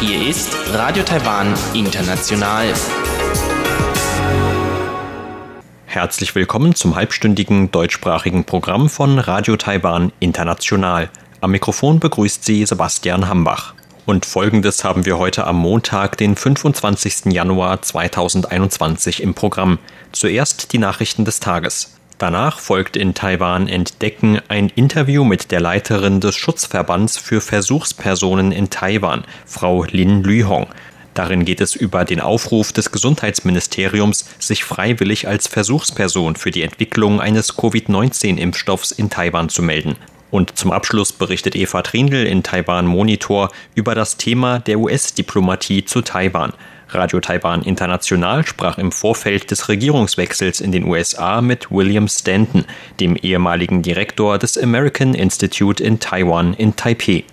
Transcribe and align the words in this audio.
Hier 0.00 0.28
ist 0.28 0.54
Radio 0.72 1.02
Taiwan 1.02 1.52
International. 1.74 2.72
Herzlich 5.86 6.32
willkommen 6.36 6.76
zum 6.76 6.94
halbstündigen 6.94 7.72
deutschsprachigen 7.72 8.44
Programm 8.44 8.88
von 8.88 9.18
Radio 9.18 9.56
Taiwan 9.56 10.12
International. 10.20 11.10
Am 11.40 11.50
Mikrofon 11.50 11.98
begrüßt 11.98 12.44
Sie 12.44 12.64
Sebastian 12.64 13.28
Hambach. 13.28 13.74
Und 14.06 14.26
folgendes 14.26 14.84
haben 14.84 15.06
wir 15.06 15.18
heute 15.18 15.44
am 15.48 15.56
Montag, 15.56 16.16
den 16.18 16.36
25. 16.36 17.32
Januar 17.32 17.82
2021 17.82 19.20
im 19.20 19.34
Programm. 19.34 19.80
Zuerst 20.12 20.72
die 20.72 20.78
Nachrichten 20.78 21.24
des 21.24 21.40
Tages. 21.40 21.99
Danach 22.20 22.58
folgt 22.58 22.98
in 22.98 23.14
Taiwan 23.14 23.66
Entdecken 23.66 24.42
ein 24.48 24.68
Interview 24.68 25.24
mit 25.24 25.50
der 25.50 25.60
Leiterin 25.60 26.20
des 26.20 26.36
Schutzverbands 26.36 27.16
für 27.16 27.40
Versuchspersonen 27.40 28.52
in 28.52 28.68
Taiwan, 28.68 29.24
Frau 29.46 29.84
Lin 29.84 30.22
Lühong. 30.22 30.66
Darin 31.14 31.46
geht 31.46 31.62
es 31.62 31.74
über 31.74 32.04
den 32.04 32.20
Aufruf 32.20 32.74
des 32.74 32.92
Gesundheitsministeriums, 32.92 34.26
sich 34.38 34.64
freiwillig 34.64 35.28
als 35.28 35.46
Versuchsperson 35.46 36.36
für 36.36 36.50
die 36.50 36.60
Entwicklung 36.60 37.22
eines 37.22 37.56
Covid-19-Impfstoffs 37.56 38.92
in 38.92 39.08
Taiwan 39.08 39.48
zu 39.48 39.62
melden. 39.62 39.96
Und 40.30 40.58
zum 40.58 40.72
Abschluss 40.72 41.14
berichtet 41.14 41.56
Eva 41.56 41.80
Trindl 41.80 42.26
in 42.26 42.42
Taiwan 42.42 42.84
Monitor 42.84 43.50
über 43.74 43.94
das 43.94 44.18
Thema 44.18 44.58
der 44.58 44.78
US-Diplomatie 44.78 45.86
zu 45.86 46.02
Taiwan. 46.02 46.52
Radio 46.94 47.20
Taiwan 47.20 47.62
International 47.62 48.46
sprach 48.46 48.78
im 48.78 48.92
Vorfeld 48.92 49.50
des 49.50 49.68
Regierungswechsels 49.68 50.60
in 50.60 50.72
den 50.72 50.84
USA 50.84 51.40
mit 51.40 51.70
William 51.70 52.08
Stanton, 52.08 52.64
dem 53.00 53.16
ehemaligen 53.16 53.82
Direktor 53.82 54.38
des 54.38 54.58
American 54.58 55.14
Institute 55.14 55.82
in 55.82 56.00
Taiwan 56.00 56.54
in 56.54 56.76
Taipei. 56.76 57.24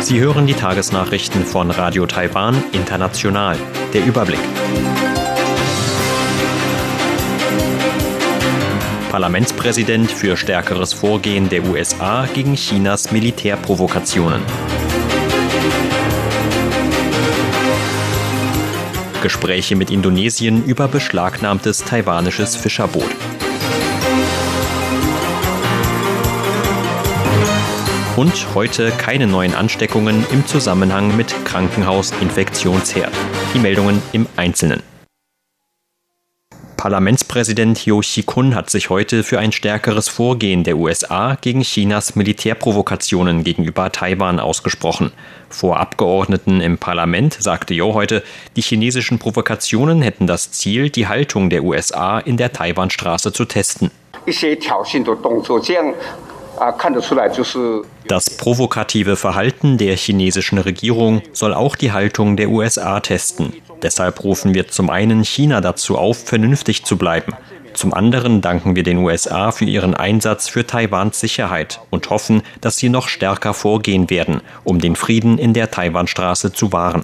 Sie 0.00 0.18
hören 0.18 0.46
die 0.46 0.54
Tagesnachrichten 0.54 1.44
von 1.44 1.70
Radio 1.70 2.06
Taiwan 2.06 2.62
International. 2.72 3.56
Der 3.94 4.04
Überblick. 4.04 4.40
Parlamentspräsident 9.12 10.10
für 10.10 10.38
stärkeres 10.38 10.94
Vorgehen 10.94 11.50
der 11.50 11.64
USA 11.64 12.24
gegen 12.32 12.54
Chinas 12.54 13.12
Militärprovokationen. 13.12 14.40
Gespräche 19.22 19.76
mit 19.76 19.90
Indonesien 19.90 20.64
über 20.64 20.88
beschlagnahmtes 20.88 21.84
taiwanisches 21.84 22.56
Fischerboot. 22.56 23.10
Und 28.16 28.54
heute 28.54 28.92
keine 28.92 29.26
neuen 29.26 29.54
Ansteckungen 29.54 30.24
im 30.32 30.46
Zusammenhang 30.46 31.14
mit 31.18 31.34
Krankenhausinfektionsherd. 31.44 33.12
Die 33.52 33.58
Meldungen 33.58 34.00
im 34.12 34.26
Einzelnen. 34.36 34.91
Parlamentspräsident 36.82 37.86
Jo 37.86 38.00
Xi-kun 38.00 38.56
hat 38.56 38.68
sich 38.68 38.90
heute 38.90 39.22
für 39.22 39.38
ein 39.38 39.52
stärkeres 39.52 40.08
Vorgehen 40.08 40.64
der 40.64 40.76
USA 40.78 41.36
gegen 41.40 41.60
Chinas 41.60 42.16
Militärprovokationen 42.16 43.44
gegenüber 43.44 43.92
Taiwan 43.92 44.40
ausgesprochen. 44.40 45.12
Vor 45.48 45.78
Abgeordneten 45.78 46.60
im 46.60 46.78
Parlament 46.78 47.34
sagte 47.38 47.72
Jo 47.72 47.94
heute, 47.94 48.24
die 48.56 48.62
chinesischen 48.62 49.20
Provokationen 49.20 50.02
hätten 50.02 50.26
das 50.26 50.50
Ziel, 50.50 50.90
die 50.90 51.06
Haltung 51.06 51.50
der 51.50 51.62
USA 51.62 52.18
in 52.18 52.36
der 52.36 52.52
Taiwanstraße 52.52 53.32
zu 53.32 53.44
testen. 53.44 53.92
Das 58.08 58.30
provokative 58.30 59.16
Verhalten 59.16 59.78
der 59.78 59.96
chinesischen 59.96 60.58
Regierung 60.58 61.22
soll 61.32 61.54
auch 61.54 61.76
die 61.76 61.92
Haltung 61.92 62.36
der 62.36 62.50
USA 62.50 63.00
testen. 63.00 63.52
Deshalb 63.82 64.22
rufen 64.22 64.54
wir 64.54 64.68
zum 64.68 64.90
einen 64.90 65.24
China 65.24 65.60
dazu 65.60 65.96
auf, 65.96 66.18
vernünftig 66.18 66.84
zu 66.84 66.96
bleiben. 66.96 67.34
Zum 67.74 67.94
anderen 67.94 68.40
danken 68.40 68.76
wir 68.76 68.82
den 68.82 68.98
USA 68.98 69.50
für 69.50 69.64
ihren 69.64 69.94
Einsatz 69.94 70.48
für 70.48 70.66
Taiwans 70.66 71.18
Sicherheit 71.20 71.80
und 71.90 72.10
hoffen, 72.10 72.42
dass 72.60 72.76
sie 72.76 72.88
noch 72.88 73.08
stärker 73.08 73.54
vorgehen 73.54 74.10
werden, 74.10 74.42
um 74.64 74.78
den 74.78 74.94
Frieden 74.94 75.38
in 75.38 75.54
der 75.54 75.70
Taiwanstraße 75.70 76.52
zu 76.52 76.72
wahren. 76.72 77.02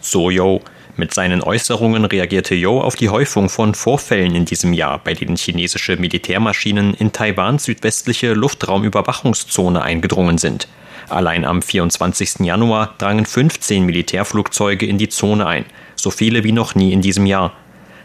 So 0.00 0.30
Yo. 0.30 0.60
Mit 0.98 1.14
seinen 1.14 1.44
Äußerungen 1.44 2.04
reagierte 2.06 2.56
Yo 2.56 2.80
auf 2.80 2.96
die 2.96 3.08
Häufung 3.08 3.48
von 3.48 3.76
Vorfällen 3.76 4.34
in 4.34 4.46
diesem 4.46 4.72
Jahr, 4.72 4.98
bei 4.98 5.14
denen 5.14 5.36
chinesische 5.36 5.96
Militärmaschinen 5.96 6.92
in 6.92 7.12
Taiwans 7.12 7.62
südwestliche 7.62 8.32
Luftraumüberwachungszone 8.32 9.80
eingedrungen 9.80 10.38
sind. 10.38 10.66
Allein 11.08 11.44
am 11.44 11.62
24. 11.62 12.40
Januar 12.40 12.96
drangen 12.98 13.26
15 13.26 13.84
Militärflugzeuge 13.86 14.86
in 14.86 14.98
die 14.98 15.08
Zone 15.08 15.46
ein, 15.46 15.66
so 15.94 16.10
viele 16.10 16.42
wie 16.42 16.50
noch 16.50 16.74
nie 16.74 16.92
in 16.92 17.00
diesem 17.00 17.26
Jahr. 17.26 17.52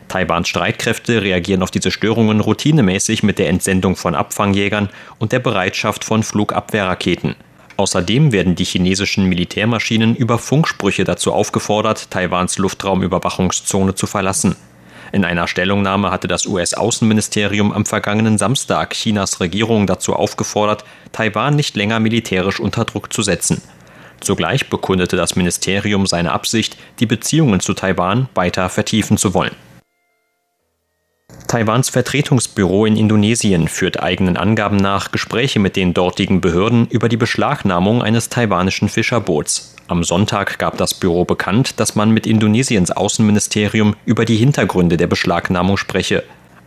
Taiwans 0.07 0.47
Streitkräfte 0.47 1.23
reagieren 1.23 1.63
auf 1.63 1.71
diese 1.71 1.89
Störungen 1.89 2.41
routinemäßig 2.41 3.23
mit 3.23 3.39
der 3.39 3.49
Entsendung 3.49 3.95
von 3.95 4.13
Abfangjägern 4.13 4.89
und 5.17 5.31
der 5.31 5.39
Bereitschaft 5.39 6.03
von 6.03 6.21
Flugabwehrraketen. 6.21 7.33
Außerdem 7.77 8.31
werden 8.31 8.55
die 8.55 8.65
chinesischen 8.65 9.25
Militärmaschinen 9.25 10.15
über 10.15 10.37
Funksprüche 10.37 11.03
dazu 11.03 11.33
aufgefordert, 11.33 12.11
Taiwans 12.11 12.57
Luftraumüberwachungszone 12.57 13.95
zu 13.95 14.05
verlassen. 14.05 14.55
In 15.11 15.25
einer 15.25 15.47
Stellungnahme 15.47 16.11
hatte 16.11 16.27
das 16.27 16.45
US-Außenministerium 16.45 17.71
am 17.71 17.85
vergangenen 17.85 18.37
Samstag 18.37 18.93
Chinas 18.93 19.39
Regierung 19.39 19.85
dazu 19.85 20.13
aufgefordert, 20.13 20.83
Taiwan 21.11 21.55
nicht 21.55 21.75
länger 21.75 21.99
militärisch 21.99 22.59
unter 22.59 22.85
Druck 22.85 23.13
zu 23.13 23.21
setzen. 23.21 23.61
Zugleich 24.21 24.69
bekundete 24.69 25.15
das 25.15 25.35
Ministerium 25.35 26.07
seine 26.07 26.31
Absicht, 26.31 26.77
die 26.99 27.05
Beziehungen 27.05 27.59
zu 27.59 27.73
Taiwan 27.73 28.29
weiter 28.35 28.69
vertiefen 28.69 29.17
zu 29.17 29.33
wollen. 29.33 29.55
Taiwans 31.47 31.89
Vertretungsbüro 31.89 32.85
in 32.85 32.97
Indonesien 32.97 33.67
führt 33.67 34.01
eigenen 34.01 34.37
Angaben 34.37 34.77
nach 34.77 35.11
Gespräche 35.11 35.59
mit 35.59 35.75
den 35.75 35.93
dortigen 35.93 36.41
Behörden 36.41 36.87
über 36.87 37.09
die 37.09 37.17
Beschlagnahmung 37.17 38.01
eines 38.01 38.29
taiwanischen 38.29 38.89
Fischerboots. 38.89 39.75
Am 39.87 40.03
Sonntag 40.03 40.57
gab 40.57 40.77
das 40.77 40.93
Büro 40.93 41.25
bekannt, 41.25 41.79
dass 41.79 41.95
man 41.95 42.09
mit 42.09 42.25
Indonesiens 42.25 42.89
Außenministerium 42.89 43.95
über 44.05 44.25
die 44.25 44.37
Hintergründe 44.37 44.97
der 44.97 45.07
Beschlagnahmung 45.07 45.77
spreche. 45.77 46.23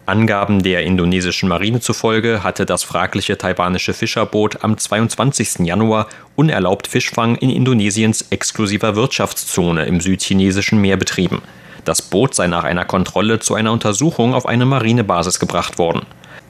Angaben 0.06 0.62
der 0.62 0.84
indonesischen 0.84 1.48
Marine 1.48 1.80
zufolge 1.80 2.44
hatte 2.44 2.64
das 2.64 2.84
fragliche 2.84 3.38
taiwanische 3.38 3.92
Fischerboot 3.92 4.62
am 4.62 4.78
22. 4.78 5.66
Januar 5.66 6.06
unerlaubt 6.36 6.86
Fischfang 6.86 7.34
in 7.34 7.50
Indonesiens 7.50 8.26
exklusiver 8.30 8.94
Wirtschaftszone 8.94 9.84
im 9.86 10.00
südchinesischen 10.00 10.80
Meer 10.80 10.96
betrieben. 10.96 11.42
Das 11.86 12.02
Boot 12.02 12.34
sei 12.34 12.48
nach 12.48 12.64
einer 12.64 12.84
Kontrolle 12.84 13.38
zu 13.38 13.54
einer 13.54 13.70
Untersuchung 13.70 14.34
auf 14.34 14.44
eine 14.44 14.66
Marinebasis 14.66 15.38
gebracht 15.38 15.78
worden. 15.78 16.04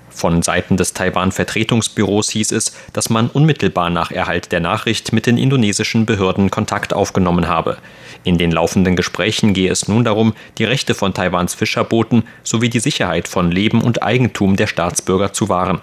Von 0.09 0.41
Seiten 0.41 0.79
des 0.79 0.95
Taiwan-Vertretungsbüros 0.95 2.31
hieß 2.31 2.53
es, 2.53 2.75
dass 2.95 3.11
man 3.11 3.29
unmittelbar 3.29 3.91
nach 3.91 4.11
Erhalt 4.11 4.51
der 4.51 4.61
Nachricht 4.61 5.13
mit 5.13 5.27
den 5.27 5.37
indonesischen 5.37 6.07
Behörden 6.07 6.51
Kontakt 6.51 6.95
aufgenommen 6.95 7.49
habe. 7.49 7.77
In 8.25 8.39
den 8.39 8.51
laufenden 8.51 8.97
Gesprächen 8.97 9.53
gehe 9.53 9.71
es 9.71 9.89
nun 9.89 10.05
darum, 10.05 10.33
die 10.57 10.65
Rechte 10.65 10.95
von 10.95 11.13
Taiwans 11.13 11.55
Fischerbooten 11.55 12.23
sowie 12.43 12.71
die 12.71 12.81
Sicherheit 12.81 13.29
von 13.29 13.51
Leben 13.51 13.83
und 13.83 14.03
Eigentum 14.03 14.57
der 14.57 14.69
Staatsbürger 14.69 15.35
zu 15.35 15.51
wahren. 15.51 15.83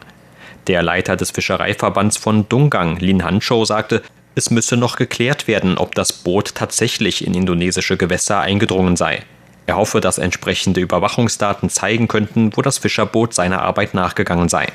Der 0.65 0.81
Leiter 0.81 1.15
des 1.15 1.29
Fischereiverbands 1.29 2.17
von 2.17 2.49
Dungang, 2.49 2.97
Lin 2.97 3.23
Hanchou, 3.23 3.65
sagte, 3.65 4.01
es 4.33 4.49
müsse 4.49 4.77
noch 4.77 4.95
geklärt 4.95 5.47
werden, 5.47 5.77
ob 5.77 5.93
das 5.93 6.11
Boot 6.11 6.55
tatsächlich 6.55 7.27
in 7.27 7.35
indonesische 7.35 7.97
Gewässer 7.97 8.39
eingedrungen 8.39 8.95
sei. 8.95 9.21
Er 9.65 9.77
hoffe, 9.77 10.01
dass 10.01 10.17
entsprechende 10.17 10.81
Überwachungsdaten 10.81 11.69
zeigen 11.69 12.07
könnten, 12.07 12.55
wo 12.55 12.61
das 12.61 12.77
Fischerboot 12.77 13.33
seiner 13.33 13.61
Arbeit 13.61 13.93
nachgegangen 13.93 14.49
sei. 14.49 14.67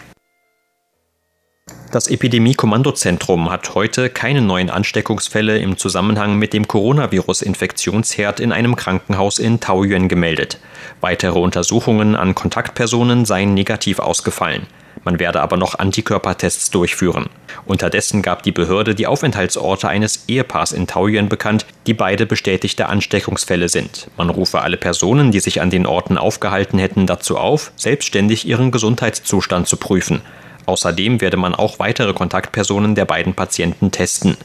Das 1.91 2.09
Epidemie-Kommandozentrum 2.09 3.51
hat 3.51 3.75
heute 3.75 4.11
keine 4.11 4.43
neuen 4.43 4.69
Ansteckungsfälle 4.69 5.59
im 5.59 5.79
Zusammenhang 5.79 6.39
mit 6.39 6.53
dem 6.53 6.69
Coronavirus-Infektionsherd 6.69 8.41
in 8.41 8.53
einem 8.53 8.77
Krankenhaus 8.77 9.39
in 9.39 9.59
Taoyuan 9.61 10.09
gemeldet. 10.09 10.59
Weitere 11.01 11.39
Untersuchungen 11.39 12.15
an 12.15 12.35
Kontaktpersonen 12.35 13.25
seien 13.25 13.55
negativ 13.55 14.01
ausgefallen. 14.01 14.67
Man 15.09 15.21
werde 15.21 15.41
aber 15.41 15.57
noch 15.57 15.79
Antikörpertests 15.79 16.71
durchführen. 16.71 17.31
Unterdessen 17.65 18.21
gab 18.21 18.43
die 18.43 18.53
Behörde 18.53 18.95
die 18.95 19.07
Aufenthaltsorte 19.07 19.89
eines 19.89 20.25
Ehepaars 20.29 20.73
in 20.73 20.87
Taoyuan 20.87 21.31
bekannt, 21.31 21.65
die 21.87 21.95
beide 21.95 22.27
bestätigte 22.27 22.91
Ansteckungsfälle 22.91 23.71
sind. 23.71 24.11
Man 24.19 24.29
rufe 24.29 24.61
alle 24.61 24.77
Personen, 24.77 25.31
die 25.31 25.41
sich 25.41 25.63
an 25.63 25.71
den 25.71 25.87
Orten 25.87 26.19
aufgehalten 26.19 26.79
hätten, 26.79 27.07
dazu 27.07 27.39
auf, 27.39 27.73
selbstständig 27.75 28.47
ihren 28.47 28.71
Gesundheitszustand 28.71 29.67
zu 29.67 29.79
prüfen. 29.79 30.21
Außerdem 30.67 31.23
werde 31.23 31.39
man 31.39 31.55
auch 31.55 31.79
weitere 31.79 32.13
Kontaktpersonen 32.13 32.95
der 32.95 33.07
beiden 33.07 33.33
Patienten 33.33 33.91
testen. 33.91 34.37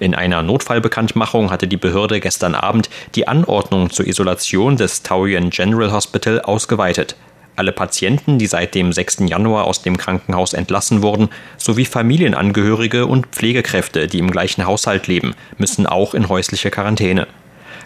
In 0.00 0.16
einer 0.16 0.42
Notfallbekanntmachung 0.42 1.52
hatte 1.52 1.68
die 1.68 1.76
Behörde 1.76 2.18
gestern 2.18 2.56
Abend 2.56 2.90
die 3.14 3.28
Anordnung 3.28 3.90
zur 3.90 4.08
Isolation 4.08 4.76
des 4.76 5.04
Taoyuan 5.04 5.50
General 5.50 5.92
Hospital 5.92 6.40
ausgeweitet. 6.40 7.14
Alle 7.56 7.72
Patienten, 7.72 8.38
die 8.38 8.46
seit 8.46 8.74
dem 8.74 8.92
6. 8.92 9.18
Januar 9.26 9.64
aus 9.64 9.82
dem 9.82 9.96
Krankenhaus 9.96 10.54
entlassen 10.54 11.02
wurden, 11.02 11.28
sowie 11.58 11.84
Familienangehörige 11.84 13.06
und 13.06 13.26
Pflegekräfte, 13.26 14.06
die 14.06 14.18
im 14.18 14.30
gleichen 14.30 14.66
Haushalt 14.66 15.06
leben, 15.08 15.34
müssen 15.58 15.86
auch 15.86 16.14
in 16.14 16.28
häusliche 16.28 16.70
Quarantäne. 16.70 17.26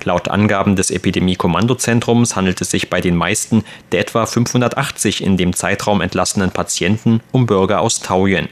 Laut 0.04 0.28
Angaben 0.28 0.76
des 0.76 0.90
Epidemie-Kommandozentrums 0.90 2.36
handelt 2.36 2.60
es 2.60 2.70
sich 2.70 2.90
bei 2.90 3.00
den 3.00 3.16
meisten 3.16 3.64
der 3.92 4.00
etwa 4.00 4.26
580 4.26 5.22
in 5.22 5.36
dem 5.36 5.54
Zeitraum 5.54 6.00
entlassenen 6.00 6.50
Patienten 6.50 7.20
um 7.32 7.46
Bürger 7.46 7.80
aus 7.80 8.00
Taoyuan. 8.00 8.48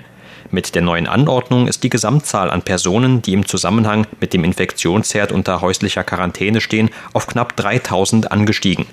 Mit 0.50 0.74
der 0.74 0.82
neuen 0.82 1.06
Anordnung 1.06 1.66
ist 1.66 1.82
die 1.82 1.88
Gesamtzahl 1.88 2.50
an 2.50 2.62
Personen, 2.62 3.22
die 3.22 3.32
im 3.32 3.46
Zusammenhang 3.46 4.06
mit 4.20 4.34
dem 4.34 4.44
Infektionsherd 4.44 5.32
unter 5.32 5.60
häuslicher 5.60 6.04
Quarantäne 6.04 6.60
stehen, 6.60 6.90
auf 7.12 7.26
knapp 7.26 7.56
3000 7.56 8.30
angestiegen. 8.30 8.86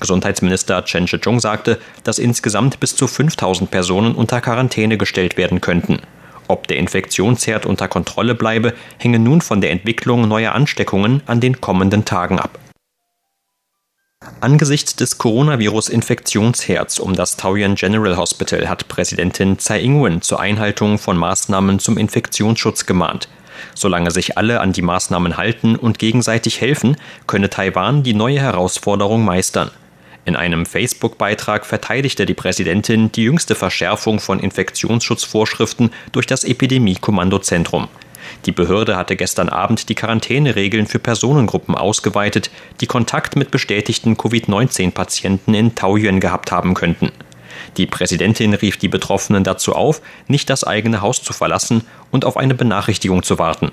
Gesundheitsminister 0.00 0.84
Chen 0.84 1.06
Shih-chung 1.06 1.40
sagte, 1.40 1.78
dass 2.04 2.18
insgesamt 2.18 2.80
bis 2.80 2.96
zu 2.96 3.06
5000 3.06 3.70
Personen 3.70 4.14
unter 4.14 4.40
Quarantäne 4.40 4.98
gestellt 4.98 5.36
werden 5.36 5.60
könnten. 5.60 6.00
Ob 6.48 6.66
der 6.66 6.78
Infektionsherd 6.78 7.64
unter 7.64 7.86
Kontrolle 7.86 8.34
bleibe, 8.34 8.74
hänge 8.98 9.20
nun 9.20 9.40
von 9.40 9.60
der 9.60 9.70
Entwicklung 9.70 10.26
neuer 10.26 10.52
Ansteckungen 10.52 11.22
an 11.26 11.40
den 11.40 11.60
kommenden 11.60 12.04
Tagen 12.04 12.40
ab. 12.40 12.58
Angesichts 14.40 14.96
des 14.96 15.16
Coronavirus-Infektionsherds 15.18 16.98
um 16.98 17.14
das 17.14 17.36
Taoyuan 17.36 17.74
General 17.74 18.16
Hospital 18.16 18.68
hat 18.68 18.88
Präsidentin 18.88 19.58
Tsai 19.58 19.80
Ing-wen 19.80 20.22
zur 20.22 20.40
Einhaltung 20.40 20.98
von 20.98 21.16
Maßnahmen 21.16 21.78
zum 21.78 21.96
Infektionsschutz 21.96 22.84
gemahnt. 22.84 23.28
Solange 23.74 24.10
sich 24.10 24.36
alle 24.36 24.60
an 24.60 24.72
die 24.72 24.82
Maßnahmen 24.82 25.36
halten 25.36 25.76
und 25.76 25.98
gegenseitig 25.98 26.60
helfen, 26.60 26.96
könne 27.26 27.50
Taiwan 27.50 28.02
die 28.02 28.14
neue 28.14 28.40
Herausforderung 28.40 29.24
meistern. 29.24 29.70
In 30.24 30.36
einem 30.36 30.66
Facebook-Beitrag 30.66 31.64
verteidigte 31.64 32.26
die 32.26 32.34
Präsidentin 32.34 33.10
die 33.10 33.24
jüngste 33.24 33.54
Verschärfung 33.54 34.20
von 34.20 34.38
Infektionsschutzvorschriften 34.38 35.90
durch 36.12 36.26
das 36.26 36.44
Epidemie-Kommandozentrum. 36.44 37.88
Die 38.46 38.52
Behörde 38.52 38.96
hatte 38.96 39.16
gestern 39.16 39.48
Abend 39.48 39.88
die 39.88 39.94
Quarantäneregeln 39.94 40.86
für 40.86 40.98
Personengruppen 40.98 41.74
ausgeweitet, 41.74 42.50
die 42.80 42.86
Kontakt 42.86 43.34
mit 43.36 43.50
bestätigten 43.50 44.16
Covid-19-Patienten 44.16 45.54
in 45.54 45.74
Taoyuan 45.74 46.20
gehabt 46.20 46.52
haben 46.52 46.74
könnten. 46.74 47.12
Die 47.76 47.86
Präsidentin 47.86 48.54
rief 48.54 48.76
die 48.76 48.88
Betroffenen 48.88 49.44
dazu 49.44 49.74
auf, 49.74 50.00
nicht 50.28 50.50
das 50.50 50.64
eigene 50.64 51.00
Haus 51.00 51.22
zu 51.22 51.32
verlassen 51.32 51.82
und 52.10 52.24
auf 52.24 52.36
eine 52.36 52.54
Benachrichtigung 52.54 53.22
zu 53.22 53.38
warten. 53.38 53.70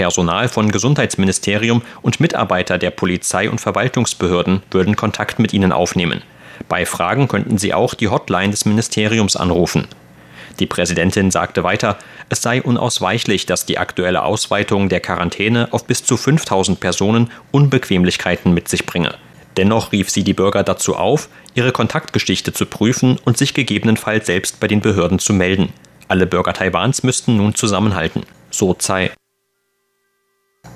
Personal 0.00 0.48
von 0.48 0.72
Gesundheitsministerium 0.72 1.82
und 2.00 2.20
Mitarbeiter 2.20 2.78
der 2.78 2.90
Polizei 2.90 3.50
und 3.50 3.60
Verwaltungsbehörden 3.60 4.62
würden 4.70 4.96
Kontakt 4.96 5.38
mit 5.38 5.52
ihnen 5.52 5.72
aufnehmen. 5.72 6.22
Bei 6.70 6.86
Fragen 6.86 7.28
könnten 7.28 7.58
sie 7.58 7.74
auch 7.74 7.92
die 7.92 8.08
Hotline 8.08 8.50
des 8.50 8.64
Ministeriums 8.64 9.36
anrufen. 9.36 9.88
Die 10.58 10.64
Präsidentin 10.64 11.30
sagte 11.30 11.64
weiter, 11.64 11.98
es 12.30 12.40
sei 12.40 12.62
unausweichlich, 12.62 13.44
dass 13.44 13.66
die 13.66 13.76
aktuelle 13.76 14.22
Ausweitung 14.22 14.88
der 14.88 15.00
Quarantäne 15.00 15.68
auf 15.70 15.84
bis 15.84 16.02
zu 16.02 16.16
5000 16.16 16.80
Personen 16.80 17.30
Unbequemlichkeiten 17.50 18.54
mit 18.54 18.70
sich 18.70 18.86
bringe. 18.86 19.16
Dennoch 19.58 19.92
rief 19.92 20.08
sie 20.08 20.24
die 20.24 20.32
Bürger 20.32 20.62
dazu 20.62 20.96
auf, 20.96 21.28
ihre 21.54 21.72
Kontaktgeschichte 21.72 22.54
zu 22.54 22.64
prüfen 22.64 23.18
und 23.26 23.36
sich 23.36 23.52
gegebenenfalls 23.52 24.24
selbst 24.24 24.60
bei 24.60 24.66
den 24.66 24.80
Behörden 24.80 25.18
zu 25.18 25.34
melden. 25.34 25.74
Alle 26.08 26.26
Bürger 26.26 26.54
Taiwans 26.54 27.02
müssten 27.02 27.36
nun 27.36 27.54
zusammenhalten. 27.54 28.22
So 28.50 28.72
Tsai. 28.72 29.10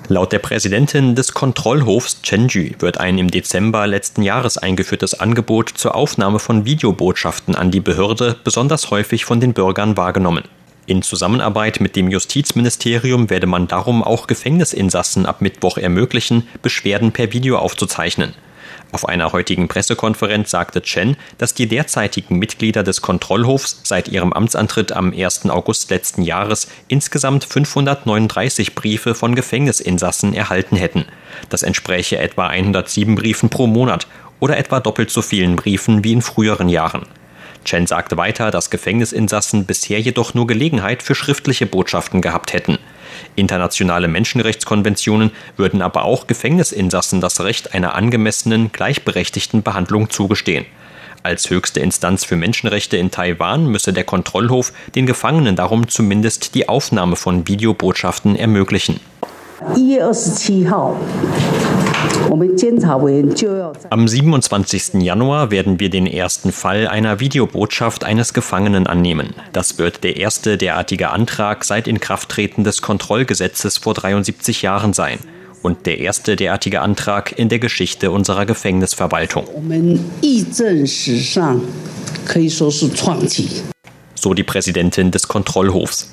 Laut 0.07 0.31
der 0.31 0.39
Präsidentin 0.39 1.15
des 1.15 1.33
Kontrollhofs 1.33 2.21
Chenju 2.21 2.75
wird 2.77 2.99
ein 2.99 3.17
im 3.17 3.31
Dezember 3.31 3.87
letzten 3.87 4.21
Jahres 4.21 4.59
eingeführtes 4.59 5.19
Angebot 5.19 5.69
zur 5.69 5.95
Aufnahme 5.95 6.37
von 6.37 6.63
Videobotschaften 6.63 7.55
an 7.55 7.71
die 7.71 7.79
Behörde 7.79 8.35
besonders 8.43 8.91
häufig 8.91 9.25
von 9.25 9.39
den 9.39 9.53
Bürgern 9.53 9.97
wahrgenommen. 9.97 10.43
In 10.85 11.01
Zusammenarbeit 11.01 11.79
mit 11.79 11.95
dem 11.95 12.11
Justizministerium 12.11 13.31
werde 13.31 13.47
man 13.47 13.67
darum 13.67 14.03
auch 14.03 14.27
Gefängnisinsassen 14.27 15.25
ab 15.25 15.41
Mittwoch 15.41 15.79
ermöglichen, 15.79 16.47
Beschwerden 16.61 17.11
per 17.11 17.33
Video 17.33 17.57
aufzuzeichnen. 17.57 18.35
Auf 18.91 19.07
einer 19.07 19.33
heutigen 19.33 19.67
Pressekonferenz 19.67 20.51
sagte 20.51 20.81
Chen, 20.81 21.17
dass 21.37 21.53
die 21.53 21.67
derzeitigen 21.67 22.37
Mitglieder 22.37 22.83
des 22.83 23.01
Kontrollhofs 23.01 23.81
seit 23.83 24.07
ihrem 24.07 24.31
Amtsantritt 24.31 24.91
am 24.93 25.11
1. 25.11 25.49
August 25.49 25.89
letzten 25.89 26.21
Jahres 26.21 26.67
insgesamt 26.87 27.43
539 27.43 28.73
Briefe 28.73 29.15
von 29.15 29.35
Gefängnisinsassen 29.35 30.33
erhalten 30.33 30.77
hätten. 30.77 31.05
Das 31.49 31.63
entspräche 31.63 32.17
etwa 32.19 32.47
107 32.47 33.15
Briefen 33.15 33.49
pro 33.49 33.67
Monat 33.67 34.07
oder 34.39 34.57
etwa 34.57 34.79
doppelt 34.79 35.09
so 35.09 35.21
vielen 35.21 35.55
Briefen 35.55 36.03
wie 36.03 36.13
in 36.13 36.21
früheren 36.21 36.69
Jahren. 36.69 37.05
Chen 37.65 37.87
sagte 37.87 38.15
weiter, 38.15 38.51
dass 38.51 38.69
Gefängnisinsassen 38.69 39.65
bisher 39.65 39.99
jedoch 39.99 40.33
nur 40.33 40.47
Gelegenheit 40.47 41.03
für 41.03 41.15
schriftliche 41.15 41.65
Botschaften 41.65 42.21
gehabt 42.21 42.53
hätten. 42.53 42.77
Internationale 43.35 44.07
Menschenrechtskonventionen 44.07 45.31
würden 45.57 45.81
aber 45.81 46.05
auch 46.05 46.27
Gefängnisinsassen 46.27 47.21
das 47.21 47.41
Recht 47.41 47.73
einer 47.73 47.95
angemessenen, 47.95 48.71
gleichberechtigten 48.71 49.63
Behandlung 49.63 50.09
zugestehen. 50.09 50.65
Als 51.23 51.49
höchste 51.49 51.79
Instanz 51.79 52.23
für 52.23 52.35
Menschenrechte 52.35 52.97
in 52.97 53.09
Taiwan 53.09 53.65
müsse 53.65 53.93
der 53.93 54.03
Kontrollhof 54.03 54.73
den 54.93 55.07
Gefangenen 55.07 55.55
darum 55.55 55.87
zumindest 55.87 56.53
die 56.53 56.69
Aufnahme 56.69 57.15
von 57.15 57.47
Videobotschaften 57.47 58.35
ermöglichen. 58.35 58.99
Am 63.89 64.07
27. 64.07 64.93
Januar 64.95 65.49
werden 65.49 65.79
wir 65.79 65.89
den 65.89 66.07
ersten 66.07 66.51
Fall 66.51 66.87
einer 66.87 67.21
Videobotschaft 67.21 68.03
eines 68.03 68.33
Gefangenen 68.33 68.85
annehmen. 68.85 69.33
Das 69.53 69.77
wird 69.77 70.03
der 70.03 70.17
erste 70.17 70.57
derartige 70.57 71.11
Antrag 71.11 71.63
seit 71.63 71.87
Inkrafttreten 71.87 72.65
des 72.65 72.81
Kontrollgesetzes 72.81 73.77
vor 73.77 73.93
73 73.93 74.61
Jahren 74.61 74.91
sein 74.91 75.19
und 75.61 75.85
der 75.85 75.99
erste 75.99 76.35
derartige 76.35 76.81
Antrag 76.81 77.39
in 77.39 77.47
der 77.47 77.59
Geschichte 77.59 78.11
unserer 78.11 78.45
Gefängnisverwaltung. 78.45 79.45
So 84.15 84.33
die 84.33 84.43
Präsidentin 84.43 85.11
des 85.11 85.29
Kontrollhofs. 85.29 86.11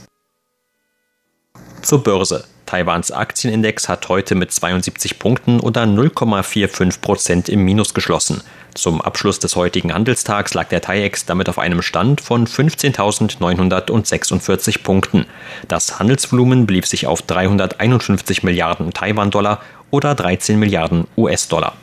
Zur 1.83 2.05
Börse. 2.05 2.45
Taiwans 2.73 3.13
Aktienindex 3.13 3.89
hat 3.91 4.09
heute 4.09 4.35
mit 4.35 4.51
72 4.51 5.19
Punkten 5.19 5.61
oder 5.61 5.83
0,45 5.83 7.03
Prozent 7.03 7.51
im 7.51 7.67
Minus 7.67 7.93
geschlossen. 7.93 8.41
Zum 8.73 9.03
Abschluss 9.03 9.39
des 9.39 9.57
heutigen 9.57 9.93
Handelstags 9.93 10.55
lag 10.55 10.69
der 10.69 10.81
TAIEX 10.81 11.27
damit 11.27 11.51
auf 11.51 11.59
einem 11.59 11.83
Stand 11.83 12.23
von 12.23 12.47
15.946 12.47 14.83
Punkten. 14.83 15.27
Das 15.69 15.99
Handelsvolumen 15.99 16.65
blieb 16.65 16.87
sich 16.87 17.07
auf 17.07 17.21
351 17.21 18.43
Milliarden 18.43 18.95
Taiwan-Dollar 18.95 19.61
oder 19.91 20.15
13 20.15 20.59
Milliarden 20.59 21.07
US-Dollar. 21.19 21.75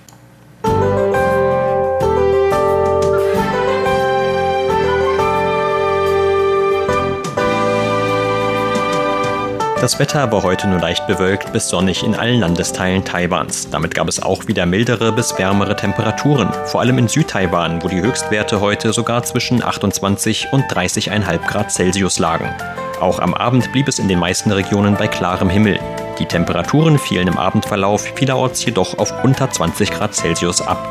Das 9.81 9.97
Wetter 9.97 10.29
war 10.29 10.43
heute 10.43 10.67
nur 10.67 10.81
leicht 10.81 11.07
bewölkt 11.07 11.53
bis 11.53 11.69
sonnig 11.69 12.03
in 12.03 12.13
allen 12.13 12.41
Landesteilen 12.41 13.05
Taiwans. 13.05 13.69
Damit 13.69 13.95
gab 13.95 14.09
es 14.09 14.21
auch 14.21 14.45
wieder 14.45 14.65
mildere 14.65 15.13
bis 15.13 15.37
wärmere 15.37 15.73
Temperaturen, 15.73 16.49
vor 16.65 16.81
allem 16.81 16.97
in 16.97 17.07
Südtaiwan, 17.07 17.81
wo 17.81 17.87
die 17.87 18.01
Höchstwerte 18.01 18.59
heute 18.59 18.91
sogar 18.91 19.23
zwischen 19.23 19.63
28 19.63 20.47
und 20.51 20.65
30,5 20.65 21.47
Grad 21.47 21.71
Celsius 21.71 22.19
lagen. 22.19 22.53
Auch 22.99 23.19
am 23.19 23.33
Abend 23.33 23.71
blieb 23.71 23.87
es 23.87 23.99
in 23.99 24.09
den 24.09 24.19
meisten 24.19 24.51
Regionen 24.51 24.97
bei 24.97 25.07
klarem 25.07 25.49
Himmel. 25.49 25.79
Die 26.19 26.25
Temperaturen 26.25 26.99
fielen 26.99 27.29
im 27.29 27.37
Abendverlauf 27.37 28.01
vielerorts 28.15 28.65
jedoch 28.65 28.97
auf 28.99 29.13
unter 29.23 29.49
20 29.49 29.91
Grad 29.91 30.13
Celsius 30.13 30.61
ab. 30.61 30.85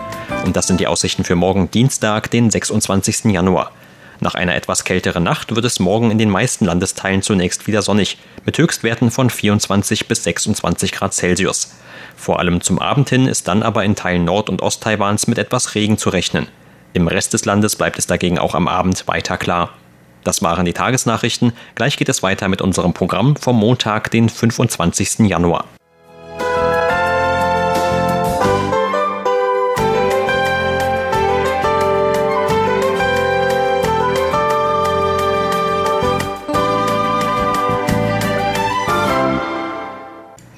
Und 0.46 0.56
das 0.56 0.66
sind 0.66 0.80
die 0.80 0.86
Aussichten 0.86 1.24
für 1.24 1.36
morgen 1.36 1.70
Dienstag, 1.70 2.30
den 2.30 2.50
26. 2.50 3.26
Januar. 3.26 3.70
Nach 4.20 4.34
einer 4.34 4.56
etwas 4.56 4.84
kälteren 4.84 5.22
Nacht 5.22 5.54
wird 5.54 5.64
es 5.64 5.78
morgen 5.78 6.10
in 6.10 6.18
den 6.18 6.30
meisten 6.30 6.64
Landesteilen 6.64 7.22
zunächst 7.22 7.66
wieder 7.68 7.82
sonnig, 7.82 8.18
mit 8.44 8.58
Höchstwerten 8.58 9.10
von 9.10 9.30
24 9.30 10.08
bis 10.08 10.24
26 10.24 10.92
Grad 10.92 11.14
Celsius. 11.14 11.74
Vor 12.16 12.40
allem 12.40 12.60
zum 12.60 12.80
Abend 12.80 13.10
hin 13.10 13.28
ist 13.28 13.46
dann 13.46 13.62
aber 13.62 13.84
in 13.84 13.94
Teilen 13.94 14.24
Nord- 14.24 14.50
und 14.50 14.60
Osttaiwans 14.60 15.28
mit 15.28 15.38
etwas 15.38 15.76
Regen 15.76 15.98
zu 15.98 16.10
rechnen. 16.10 16.48
Im 16.94 17.06
Rest 17.06 17.32
des 17.32 17.44
Landes 17.44 17.76
bleibt 17.76 17.98
es 17.98 18.08
dagegen 18.08 18.38
auch 18.38 18.56
am 18.56 18.66
Abend 18.66 19.06
weiter 19.06 19.36
klar. 19.36 19.70
Das 20.24 20.42
waren 20.42 20.64
die 20.64 20.72
Tagesnachrichten. 20.72 21.52
Gleich 21.76 21.96
geht 21.96 22.08
es 22.08 22.24
weiter 22.24 22.48
mit 22.48 22.60
unserem 22.60 22.92
Programm 22.92 23.36
vom 23.36 23.56
Montag, 23.56 24.10
den 24.10 24.28
25. 24.28 25.20
Januar. 25.20 25.64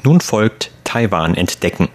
Nun 0.02 0.20
folgt 0.22 0.70
Taiwan 0.84 1.34
entdecken. 1.34 1.88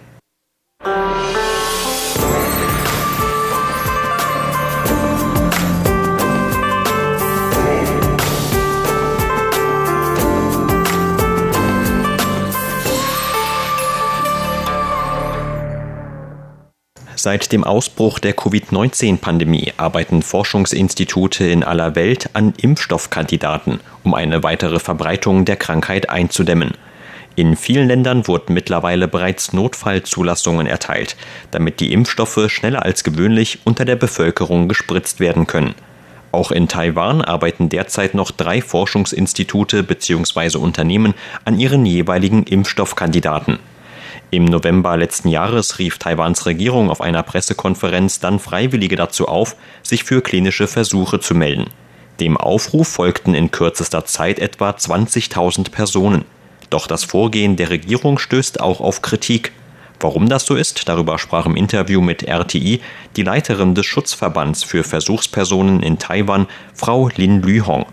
Seit 17.16 17.50
dem 17.50 17.64
Ausbruch 17.64 18.20
der 18.20 18.34
Covid-19-Pandemie 18.34 19.72
arbeiten 19.78 20.22
Forschungsinstitute 20.22 21.44
in 21.44 21.64
aller 21.64 21.96
Welt 21.96 22.30
an 22.34 22.54
Impfstoffkandidaten, 22.56 23.80
um 24.04 24.14
eine 24.14 24.44
weitere 24.44 24.78
Verbreitung 24.78 25.44
der 25.44 25.56
Krankheit 25.56 26.08
einzudämmen. 26.08 26.74
In 27.36 27.54
vielen 27.54 27.86
Ländern 27.86 28.26
wurden 28.26 28.54
mittlerweile 28.54 29.08
bereits 29.08 29.52
Notfallzulassungen 29.52 30.66
erteilt, 30.66 31.16
damit 31.50 31.80
die 31.80 31.92
Impfstoffe 31.92 32.48
schneller 32.48 32.82
als 32.82 33.04
gewöhnlich 33.04 33.58
unter 33.64 33.84
der 33.84 33.96
Bevölkerung 33.96 34.68
gespritzt 34.68 35.20
werden 35.20 35.46
können. 35.46 35.74
Auch 36.32 36.50
in 36.50 36.66
Taiwan 36.66 37.20
arbeiten 37.20 37.68
derzeit 37.68 38.14
noch 38.14 38.30
drei 38.30 38.62
Forschungsinstitute 38.62 39.82
bzw. 39.82 40.56
Unternehmen 40.56 41.12
an 41.44 41.58
ihren 41.58 41.84
jeweiligen 41.84 42.44
Impfstoffkandidaten. 42.44 43.58
Im 44.30 44.46
November 44.46 44.96
letzten 44.96 45.28
Jahres 45.28 45.78
rief 45.78 45.98
Taiwans 45.98 46.46
Regierung 46.46 46.90
auf 46.90 47.02
einer 47.02 47.22
Pressekonferenz 47.22 48.18
dann 48.18 48.38
Freiwillige 48.38 48.96
dazu 48.96 49.28
auf, 49.28 49.56
sich 49.82 50.04
für 50.04 50.22
klinische 50.22 50.66
Versuche 50.66 51.20
zu 51.20 51.34
melden. 51.34 51.66
Dem 52.18 52.38
Aufruf 52.38 52.88
folgten 52.88 53.34
in 53.34 53.50
kürzester 53.50 54.06
Zeit 54.06 54.38
etwa 54.38 54.70
20.000 54.70 55.70
Personen. 55.70 56.24
Doch 56.70 56.86
das 56.86 57.04
Vorgehen 57.04 57.56
der 57.56 57.70
Regierung 57.70 58.18
stößt 58.18 58.60
auch 58.60 58.80
auf 58.80 59.02
Kritik. 59.02 59.52
Warum 60.00 60.28
das 60.28 60.44
so 60.44 60.54
ist, 60.54 60.88
darüber 60.88 61.18
sprach 61.18 61.46
im 61.46 61.56
Interview 61.56 62.00
mit 62.00 62.22
RTI 62.22 62.80
die 63.16 63.22
Leiterin 63.22 63.74
des 63.74 63.86
Schutzverbands 63.86 64.62
für 64.62 64.84
Versuchspersonen 64.84 65.82
in 65.82 65.98
Taiwan, 65.98 66.46
Frau 66.74 67.08
Lin 67.16 67.42
Lühong. 67.42 67.86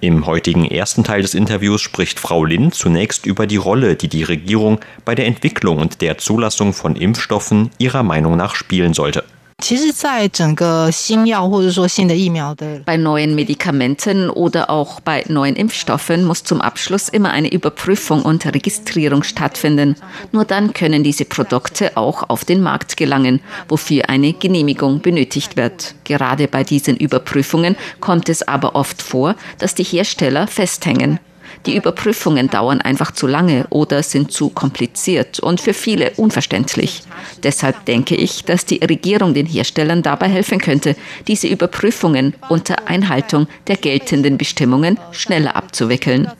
Im 0.00 0.26
heutigen 0.26 0.66
ersten 0.66 1.04
Teil 1.04 1.22
des 1.22 1.34
Interviews 1.34 1.80
spricht 1.80 2.20
Frau 2.20 2.44
Lin 2.44 2.72
zunächst 2.72 3.24
über 3.24 3.46
die 3.46 3.56
Rolle, 3.56 3.96
die 3.96 4.08
die 4.08 4.24
Regierung 4.24 4.80
bei 5.04 5.14
der 5.14 5.26
Entwicklung 5.26 5.78
und 5.78 6.02
der 6.02 6.18
Zulassung 6.18 6.72
von 6.72 6.96
Impfstoffen 6.96 7.70
ihrer 7.78 8.02
Meinung 8.02 8.36
nach 8.36 8.54
spielen 8.54 8.92
sollte. 8.92 9.24
Bei 12.84 12.98
neuen 12.98 13.34
Medikamenten 13.34 14.28
oder 14.28 14.68
auch 14.68 15.00
bei 15.00 15.24
neuen 15.28 15.56
Impfstoffen 15.56 16.24
muss 16.24 16.44
zum 16.44 16.60
Abschluss 16.60 17.08
immer 17.08 17.30
eine 17.30 17.50
Überprüfung 17.50 18.20
und 18.20 18.44
Registrierung 18.44 19.22
stattfinden. 19.22 19.96
Nur 20.30 20.44
dann 20.44 20.74
können 20.74 21.02
diese 21.02 21.24
Produkte 21.24 21.96
auch 21.96 22.28
auf 22.28 22.44
den 22.44 22.60
Markt 22.60 22.98
gelangen, 22.98 23.40
wofür 23.66 24.10
eine 24.10 24.34
Genehmigung 24.34 25.00
benötigt 25.00 25.56
wird. 25.56 25.94
Gerade 26.04 26.48
bei 26.48 26.62
diesen 26.62 26.98
Überprüfungen 26.98 27.76
kommt 27.98 28.28
es 28.28 28.46
aber 28.46 28.74
oft 28.74 29.00
vor, 29.00 29.36
dass 29.58 29.74
die 29.74 29.84
Hersteller 29.84 30.48
festhängen. 30.48 31.18
Die 31.66 31.74
Überprüfungen 31.74 32.48
dauern 32.48 32.80
einfach 32.80 33.10
zu 33.10 33.26
lange 33.26 33.66
oder 33.70 34.04
sind 34.04 34.30
zu 34.30 34.50
kompliziert 34.50 35.40
und 35.40 35.60
für 35.60 35.74
viele 35.74 36.12
unverständlich. 36.16 37.02
Deshalb 37.42 37.84
denke 37.86 38.14
ich, 38.14 38.44
dass 38.44 38.64
die 38.64 38.78
Regierung 38.78 39.34
den 39.34 39.46
Herstellern 39.46 40.02
dabei 40.02 40.28
helfen 40.28 40.60
könnte, 40.60 40.94
diese 41.26 41.48
Überprüfungen 41.48 42.34
unter 42.48 42.86
Einhaltung 42.88 43.48
der 43.66 43.76
geltenden 43.76 44.38
Bestimmungen 44.38 44.98
schneller 45.10 45.56
abzuwickeln. 45.56 46.30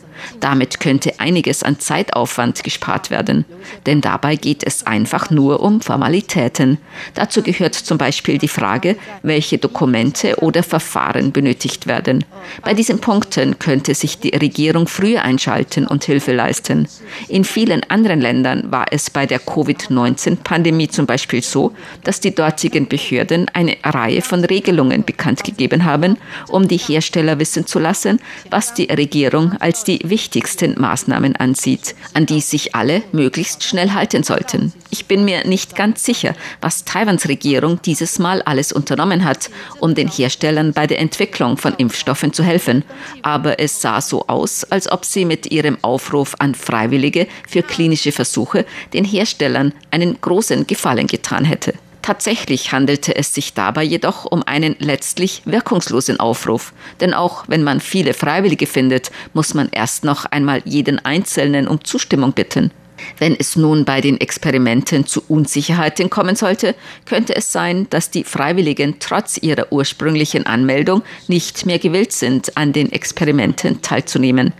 Damit 0.40 0.80
könnte 0.80 1.18
einiges 1.18 1.62
an 1.62 1.78
Zeitaufwand 1.78 2.64
gespart 2.64 3.11
werden, 3.11 3.44
denn 3.87 4.00
dabei 4.00 4.37
geht 4.37 4.64
es 4.64 4.87
einfach 4.87 5.30
nur 5.30 5.61
um 5.61 5.80
Formalitäten. 5.80 6.78
Dazu 7.14 7.42
gehört 7.42 7.75
zum 7.75 7.99
Beispiel 7.99 8.38
die 8.38 8.49
Frage, 8.49 8.96
welche 9.23 9.58
Dokumente 9.58 10.37
oder 10.40 10.62
Verfahren 10.62 11.32
benötigt 11.32 11.87
werden. 11.87 12.25
Bei 12.62 12.75
diesen 12.75 13.00
Punkten 13.00 13.58
könnte 13.58 13.94
sich 13.94 14.18
die 14.18 14.37
Regierung 14.37 14.87
früher 14.87 15.23
einschalten 15.23 15.87
und 15.87 16.04
Hilfe 16.04 16.32
leisten. 16.32 16.88
In 17.28 17.44
vielen 17.44 17.82
anderen 17.90 18.20
Ländern 18.20 18.70
war 18.70 18.87
es 18.90 19.11
bei 19.11 19.26
der 19.26 19.38
Covid-19-Pandemie 19.38 20.88
zum 20.88 21.06
Beispiel 21.06 21.42
so, 21.42 21.73
dass 22.04 22.20
die 22.20 22.35
dortigen 22.35 22.88
Behörden 22.88 23.49
eine 23.52 23.76
Reihe 23.82 24.23
von 24.23 24.44
Regelungen 24.44 25.04
bekannt 25.04 25.44
gegeben 25.44 25.85
haben, 25.85 26.16
um 26.49 26.68
die 26.68 26.76
Hersteller 26.76 27.38
wissen 27.38 27.66
zu 27.66 27.78
lassen, 27.78 28.20
was 28.50 28.75
die 28.75 28.85
Regierung 28.85 29.52
als 29.61 29.85
die 29.85 30.05
wichtigsten 30.10 30.80
Maßnahmen 30.80 31.36
ansieht, 31.36 31.94
an 32.14 32.26
die 32.26 32.40
sich 32.40 32.75
alle 32.75 33.02
möglichst 33.12 33.64
schnell 33.64 33.92
halten 33.92 34.22
sollten. 34.22 34.72
Ich 34.90 35.06
bin 35.06 35.25
mir 35.25 35.46
nicht 35.46 35.75
ganz 35.75 36.04
sicher, 36.04 36.34
was 36.60 36.84
Taiwans 36.84 37.28
Regierung 37.28 37.80
dieses 37.82 38.18
Mal 38.18 38.42
alles 38.42 38.72
unternommen 38.72 39.25
hat, 39.25 39.50
um 39.80 39.94
den 39.94 40.08
Herstellern 40.08 40.72
bei 40.72 40.86
der 40.86 41.00
Entwicklung 41.00 41.56
von 41.56 41.75
Impfstoffen 41.75 42.32
zu 42.32 42.42
helfen. 42.42 42.84
Aber 43.22 43.60
es 43.60 43.80
sah 43.80 44.00
so 44.00 44.26
aus, 44.26 44.64
als 44.64 44.90
ob 44.90 45.04
sie 45.04 45.25
mit 45.25 45.50
ihrem 45.50 45.78
Aufruf 45.82 46.34
an 46.38 46.54
Freiwillige 46.54 47.26
für 47.48 47.62
klinische 47.62 48.12
Versuche 48.12 48.64
den 48.92 49.04
Herstellern 49.04 49.72
einen 49.90 50.20
großen 50.20 50.66
Gefallen 50.66 51.06
getan 51.06 51.44
hätte. 51.44 51.75
Tatsächlich 52.06 52.70
handelte 52.70 53.16
es 53.16 53.34
sich 53.34 53.52
dabei 53.52 53.82
jedoch 53.82 54.26
um 54.26 54.44
einen 54.44 54.76
letztlich 54.78 55.42
wirkungslosen 55.44 56.20
Aufruf, 56.20 56.72
denn 57.00 57.12
auch 57.12 57.46
wenn 57.48 57.64
man 57.64 57.80
viele 57.80 58.14
Freiwillige 58.14 58.68
findet, 58.68 59.10
muss 59.34 59.54
man 59.54 59.68
erst 59.72 60.04
noch 60.04 60.25
einmal 60.25 60.62
jeden 60.64 61.04
Einzelnen 61.04 61.66
um 61.66 61.82
Zustimmung 61.82 62.30
bitten. 62.30 62.70
Wenn 63.18 63.34
es 63.38 63.56
nun 63.56 63.84
bei 63.84 64.00
den 64.00 64.20
Experimenten 64.20 65.06
zu 65.06 65.22
Unsicherheiten 65.28 66.10
kommen 66.10 66.36
sollte, 66.36 66.75
könnte 67.04 67.34
es 67.34 67.52
sein, 67.52 67.86
dass 67.90 68.10
die 68.10 68.25
Freiwilligen 68.25 68.96
trotz 68.98 69.38
ihrer 69.38 69.72
ursprünglichen 69.72 70.46
Anmeldung 70.46 71.02
nicht 71.28 71.66
mehr 71.66 71.78
gewillt 71.78 72.12
sind, 72.12 72.56
an 72.56 72.72
den 72.72 72.92
Experimenten 72.92 73.82
teilzunehmen. 73.82 74.52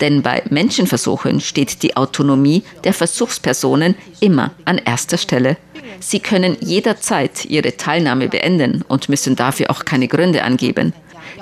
Denn 0.00 0.22
bei 0.22 0.42
Menschenversuchen 0.50 1.40
steht 1.40 1.82
die 1.82 1.96
Autonomie 1.96 2.62
der 2.84 2.92
Versuchspersonen 2.92 3.94
immer 4.20 4.52
an 4.64 4.78
erster 4.78 5.18
Stelle. 5.18 5.56
Sie 6.00 6.20
können 6.20 6.56
jederzeit 6.60 7.44
ihre 7.44 7.76
Teilnahme 7.76 8.28
beenden 8.28 8.84
und 8.88 9.08
müssen 9.08 9.36
dafür 9.36 9.70
auch 9.70 9.84
keine 9.84 10.08
Gründe 10.08 10.42
angeben. 10.42 10.92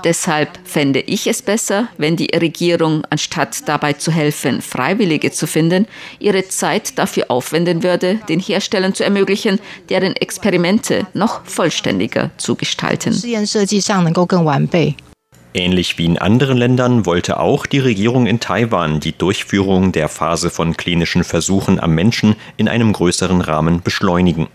Deshalb 0.05 0.59
fände 0.65 1.01
ich 1.01 1.27
es 1.27 1.43
besser, 1.43 1.89
wenn 1.99 2.17
die 2.17 2.31
Regierung, 2.35 3.05
anstatt 3.11 3.69
dabei 3.69 3.95
zu 3.95 4.13
helfen, 4.13 4.63
Freiwillige 4.63 5.31
zu 5.31 5.47
finden, 5.47 5.87
ihre 6.19 6.47
Zeit 6.49 6.99
dafür 6.99 7.31
aufwenden 7.31 7.83
würde, 7.83 8.21
den 8.29 8.41
Herstellern 8.41 8.95
zu 8.95 9.05
ermöglichen, 9.05 9.59
deren 9.89 10.17
Experimente 10.17 11.07
noch 11.15 11.45
vollständiger 11.45 12.31
zu 12.37 12.57
gestalten. 12.57 13.15
Ähnlich 15.53 15.99
wie 15.99 16.05
in 16.05 16.17
anderen 16.17 16.57
Ländern 16.57 17.07
wollte 17.07 17.41
auch 17.41 17.67
die 17.67 17.81
Regierung 17.81 18.27
in 18.27 18.39
Taiwan 18.39 19.01
die 19.01 19.17
Durchführung 19.17 19.91
der 19.91 20.09
Phase 20.09 20.49
von 20.49 20.77
klinischen 20.77 21.25
Versuchen 21.25 21.81
am 21.81 21.93
Menschen 21.93 22.37
in 22.57 22.69
einem 22.69 22.93
größeren 22.93 23.41
Rahmen 23.41 23.83
beschleunigen. 23.83 24.47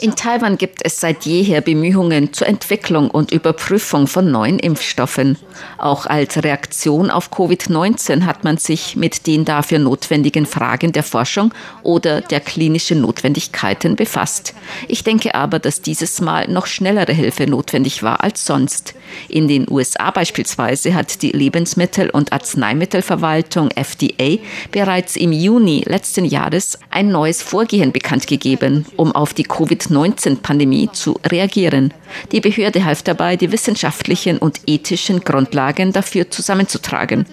In 0.00 0.16
Taiwan 0.16 0.58
gibt 0.58 0.80
es 0.84 0.98
seit 0.98 1.24
jeher 1.24 1.60
Bemühungen 1.60 2.32
zur 2.32 2.48
Entwicklung 2.48 3.08
und 3.08 3.30
Überprüfung 3.30 4.08
von 4.08 4.32
neuen 4.32 4.58
Impfstoffen. 4.58 5.38
Auch 5.78 6.06
als 6.06 6.42
Reaktion 6.42 7.12
auf 7.12 7.30
Covid-19 7.30 8.24
hat 8.24 8.42
man 8.42 8.56
sich 8.56 8.96
mit 8.96 9.28
den 9.28 9.44
dafür 9.44 9.78
notwendigen 9.78 10.44
Fragen 10.44 10.90
der 10.90 11.04
Forschung 11.04 11.54
oder 11.84 12.20
der 12.20 12.40
klinischen 12.40 13.02
Notwendigkeiten 13.02 13.94
befasst. 13.94 14.52
Ich 14.88 15.04
denke 15.04 15.36
aber, 15.36 15.60
dass 15.60 15.82
dieses 15.82 16.20
Mal 16.20 16.48
noch 16.48 16.66
schnellere 16.66 17.12
Hilfe 17.12 17.46
notwendig 17.46 18.02
war 18.02 18.24
als 18.24 18.44
sonst. 18.44 18.92
In 19.28 19.46
den 19.46 19.70
USA 19.70 20.10
beispielsweise 20.10 20.94
hat 20.94 21.22
die 21.22 21.30
Lebensmittel- 21.30 22.10
und 22.10 22.32
Arzneimittelverwaltung 22.32 23.70
FDA 23.70 24.38
bereits 24.72 25.14
im 25.14 25.30
Juni 25.30 25.84
letzten 25.86 26.24
Jahres 26.24 26.76
ein 26.90 27.03
ein 27.04 27.10
neues 27.10 27.42
Vorgehen 27.42 27.92
bekannt 27.92 28.26
gegeben, 28.26 28.86
um 28.96 29.12
auf 29.12 29.34
die 29.34 29.44
Covid-19-Pandemie 29.44 30.90
zu 30.92 31.20
reagieren. 31.26 31.92
Die 32.32 32.40
Behörde 32.40 32.84
half 32.84 33.02
dabei, 33.02 33.36
die 33.36 33.52
wissenschaftlichen 33.52 34.38
und 34.38 34.60
ethischen 34.66 35.20
Grundlagen 35.20 35.92
dafür 35.92 36.30
zusammenzutragen. 36.30 37.26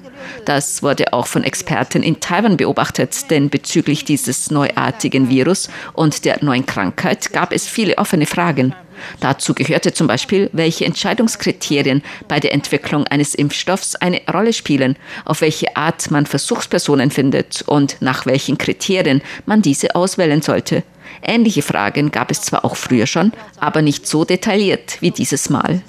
Das 0.46 0.84
wurde 0.84 1.14
auch 1.14 1.28
von 1.28 1.44
Experten 1.44 2.04
in 2.04 2.20
Taiwan 2.20 2.58
beobachtet, 2.58 3.32
denn 3.32 3.50
bezüglich 3.50 4.06
dieses 4.06 4.52
neuartigen 4.52 5.30
Virus 5.30 5.70
und 5.94 6.26
der 6.26 6.44
neuen 6.44 6.66
Krankheit 6.66 7.32
gab 7.34 7.54
es 7.54 7.66
viele 7.68 7.98
offene 7.98 8.26
Fragen. 8.26 8.76
Dazu 9.20 9.54
gehörte 9.54 9.94
zum 9.94 10.08
Beispiel, 10.08 10.50
welche 10.54 10.86
Entscheidungskriterien 10.86 12.04
bei 12.28 12.40
der 12.40 12.54
Entwicklung 12.54 13.06
eines 13.08 13.36
Impfstoffs 13.36 13.96
eine 13.96 14.22
Rolle 14.32 14.54
spielen, 14.54 14.98
auf 15.26 15.42
welche 15.42 15.76
Art 15.76 16.12
man 16.12 16.26
Versuchspersonen 16.26 17.12
findet 17.12 17.64
und 17.64 17.98
nach 18.00 18.26
welchen 18.26 18.58
Kriterien 18.58 19.22
man 19.46 19.62
diese 19.62 19.96
auswählen 19.96 20.42
sollte. 20.42 20.84
Ähnliche 21.22 21.62
Fragen 21.62 22.12
gab 22.12 22.32
es 22.32 22.42
zwar 22.42 22.66
auch 22.66 22.76
früher 22.76 23.08
schon, 23.08 23.34
aber 23.60 23.82
nicht 23.82 24.08
so 24.08 24.26
detailliert 24.26 24.98
wie 25.02 25.12
dieses 25.12 25.50
Mal. 25.50 25.82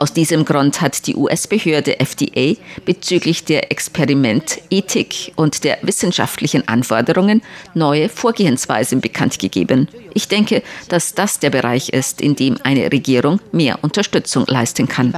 Aus 0.00 0.14
diesem 0.14 0.46
Grund 0.46 0.80
hat 0.80 1.06
die 1.06 1.14
US-Behörde 1.14 2.00
FDA 2.00 2.54
bezüglich 2.86 3.44
der 3.44 3.70
Experimentethik 3.70 5.32
und 5.36 5.62
der 5.62 5.76
wissenschaftlichen 5.82 6.66
Anforderungen 6.66 7.42
neue 7.74 8.08
Vorgehensweisen 8.08 9.02
bekannt 9.02 9.38
gegeben. 9.38 9.88
Ich 10.14 10.26
denke, 10.26 10.62
dass 10.88 11.12
das 11.12 11.38
der 11.38 11.50
Bereich 11.50 11.90
ist, 11.90 12.22
in 12.22 12.34
dem 12.34 12.56
eine 12.64 12.90
Regierung 12.90 13.40
mehr 13.52 13.78
Unterstützung 13.82 14.46
leisten 14.46 14.88
kann. 14.88 15.12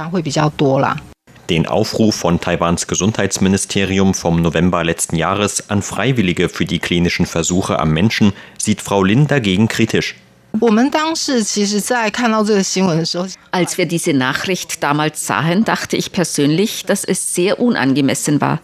Den 1.49 1.65
Aufruf 1.65 2.15
von 2.15 2.41
Taiwans 2.41 2.85
Gesundheitsministerium 2.85 4.13
vom 4.13 4.41
November 4.41 4.83
letzten 4.83 5.15
Jahres 5.15 5.69
an 5.69 5.81
Freiwillige 5.81 6.49
für 6.49 6.65
die 6.65 6.79
klinischen 6.79 7.25
Versuche 7.25 7.79
am 7.79 7.93
Menschen 7.93 8.33
sieht 8.57 8.81
Frau 8.81 9.01
Lin 9.01 9.27
dagegen 9.27 9.69
kritisch. 9.69 10.15
Als 13.51 13.77
wir 13.79 13.87
diese 13.87 14.13
Nachricht 14.13 14.83
damals 14.83 15.25
sahen, 15.25 15.65
dachte 15.65 15.97
ich 15.97 16.11
persönlich, 16.11 16.85
dass 16.85 17.03
es 17.03 17.33
sehr 17.33 17.59
unangemessen 17.59 18.39
war. 18.39 18.61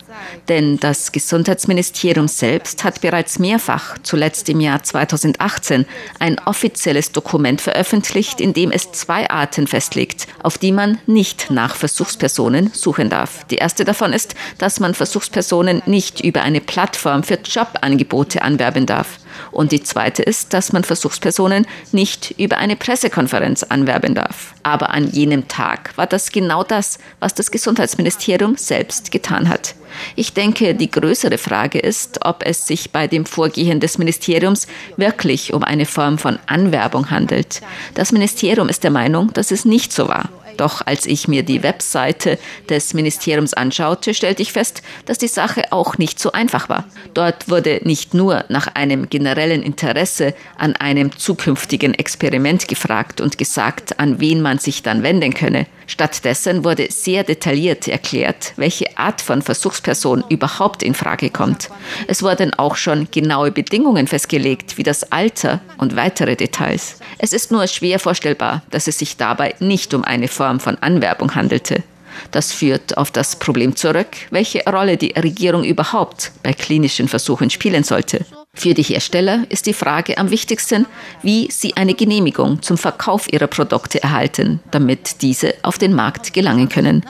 Denn 0.48 0.80
das 0.80 1.12
Gesundheitsministerium 1.12 2.28
selbst 2.28 2.84
hat 2.84 3.02
bereits 3.02 3.40
mehrfach, 3.40 3.98
zuletzt 4.04 4.50
im 4.50 4.62
Jahr 4.62 4.84
2018, 4.84 5.86
ein 6.20 6.40
offizielles 6.46 7.12
Dokument 7.12 7.60
veröffentlicht, 7.60 8.40
in 8.40 8.54
dem 8.54 8.72
es 8.72 8.92
zwei 8.92 9.28
Arten 9.30 9.66
festlegt, 9.66 10.28
auf 10.44 10.60
die 10.60 10.72
man 10.72 11.00
nicht 11.08 11.50
nach 11.50 11.76
Versuchspersonen 11.76 12.70
suchen 12.72 13.10
darf. 13.10 13.46
Die 13.46 13.58
erste 13.58 13.84
davon 13.84 14.14
ist, 14.14 14.36
dass 14.60 14.80
man 14.80 14.94
Versuchspersonen 14.94 15.82
nicht 15.88 16.22
über 16.22 16.44
eine 16.44 16.62
Plattform 16.62 17.24
für 17.24 17.40
Jobangebote 17.44 18.44
anwerben 18.44 18.86
darf. 18.86 19.20
Und 19.52 19.72
die 19.72 19.84
zweite 19.84 20.24
ist, 20.24 20.54
dass 20.54 20.74
man 20.74 20.84
Versuchspersonen 20.84 21.68
nicht 21.92 22.36
über 22.38 22.58
eine 22.58 22.76
Pressekonferenz 22.76 23.64
anwerben 23.64 24.16
darf. 24.16 24.54
Aber 24.64 24.92
an 24.92 25.10
jenem 25.10 25.48
Tag 25.48 25.98
war 25.98 26.08
das 26.08 26.32
genau 26.32 26.64
das, 26.64 27.00
was 27.20 27.34
das 27.34 27.52
Gesundheitsministerium 27.52 28.56
selbst 28.56 29.12
getan 29.12 29.50
hat. 29.50 29.76
Ich 30.16 30.34
denke, 30.34 30.76
die 30.76 30.92
größere 30.92 31.38
Frage 31.38 31.80
ist, 31.80 32.20
ob 32.26 32.46
es 32.46 32.68
sich 32.68 32.92
bei 32.92 33.08
dem 33.08 33.26
Vorgehen 33.26 33.80
des 33.80 33.98
Ministeriums 33.98 34.68
wirklich 34.98 35.54
um 35.54 35.64
eine 35.64 35.86
Form 35.86 36.18
von 36.18 36.40
Anwerbung 36.46 37.10
handelt. 37.10 37.62
Das 37.96 38.12
Ministerium 38.12 38.70
ist 38.70 38.84
der 38.84 38.92
Meinung, 38.92 39.34
dass 39.34 39.52
es 39.52 39.66
nicht 39.66 39.92
so 39.92 40.08
war. 40.08 40.30
Doch 40.60 40.82
als 40.86 41.06
ich 41.06 41.30
mir 41.30 41.44
die 41.44 41.64
Webseite 41.64 42.38
des 42.68 42.94
Ministeriums 42.94 43.54
anschaute, 43.54 44.14
stellte 44.14 44.42
ich 44.42 44.52
fest, 44.52 44.82
dass 45.06 45.18
die 45.18 45.30
Sache 45.30 45.72
auch 45.72 45.98
nicht 45.98 46.20
so 46.20 46.34
einfach 46.34 46.68
war. 46.68 46.84
Dort 47.14 47.50
wurde 47.50 47.80
nicht 47.84 48.14
nur 48.14 48.44
nach 48.50 48.68
einem 48.68 49.10
generellen 49.10 49.64
Interesse 49.64 50.34
an 50.58 50.76
einem 50.76 51.18
zukünftigen 51.18 51.94
Experiment 51.94 52.68
gefragt 52.68 53.22
und 53.22 53.38
gesagt, 53.38 54.02
an 54.02 54.20
wen 54.20 54.42
man 54.42 54.60
sich 54.60 54.84
dann 54.84 55.02
wenden 55.02 55.34
könne. 55.34 55.66
Stattdessen 55.90 56.64
wurde 56.64 56.92
sehr 56.92 57.24
detailliert 57.24 57.88
erklärt, 57.88 58.54
welche 58.58 58.98
Art 58.98 59.22
von 59.22 59.42
Versuchsperson 59.42 60.24
überhaupt 60.30 60.84
in 60.84 60.94
Frage 60.94 61.32
kommt. 61.32 61.70
Es 62.08 62.22
wurden 62.22 62.54
auch 62.54 62.76
schon 62.76 63.08
genaue 63.10 63.52
Bedingungen 63.52 64.06
festgelegt, 64.06 64.78
wie 64.78 64.84
das 64.84 65.12
Alter 65.12 65.62
und 65.78 65.96
weitere 65.96 66.36
Details. 66.36 67.00
Es 67.18 67.34
ist 67.34 67.52
nur 67.52 67.66
schwer 67.66 67.98
vorstellbar, 67.98 68.62
dass 68.70 68.88
es 68.88 69.00
sich 69.00 69.18
dabei 69.18 69.56
nicht 69.60 69.94
um 69.96 70.04
eine 70.04 70.28
Form 70.28 70.49
von 70.58 70.78
Anwerbung 70.82 71.36
handelte. 71.36 71.84
Das 72.32 72.52
führt 72.52 72.98
auf 72.98 73.12
das 73.12 73.36
Problem 73.36 73.76
zurück, 73.76 74.08
welche 74.30 74.64
Rolle 74.66 74.98
die 74.98 75.14
Regierung 75.16 75.64
überhaupt 75.64 76.32
bei 76.44 76.54
klinischen 76.54 77.08
Versuchen 77.08 77.50
spielen 77.50 77.84
sollte. 77.84 78.26
Für 78.54 78.74
die 78.74 78.84
Hersteller 78.84 79.46
ist 79.50 79.68
die 79.68 79.74
Frage 79.74 80.18
am 80.18 80.32
wichtigsten, 80.32 80.86
wie 81.22 81.50
sie 81.52 81.78
eine 81.78 81.94
Genehmigung 81.94 82.62
zum 82.62 82.78
Verkauf 82.78 83.32
ihrer 83.32 83.48
Produkte 83.48 84.02
erhalten, 84.02 84.60
damit 84.72 85.22
diese 85.22 85.54
auf 85.62 85.78
den 85.78 85.94
Markt 85.94 86.34
gelangen 86.34 86.68
können. 86.68 87.06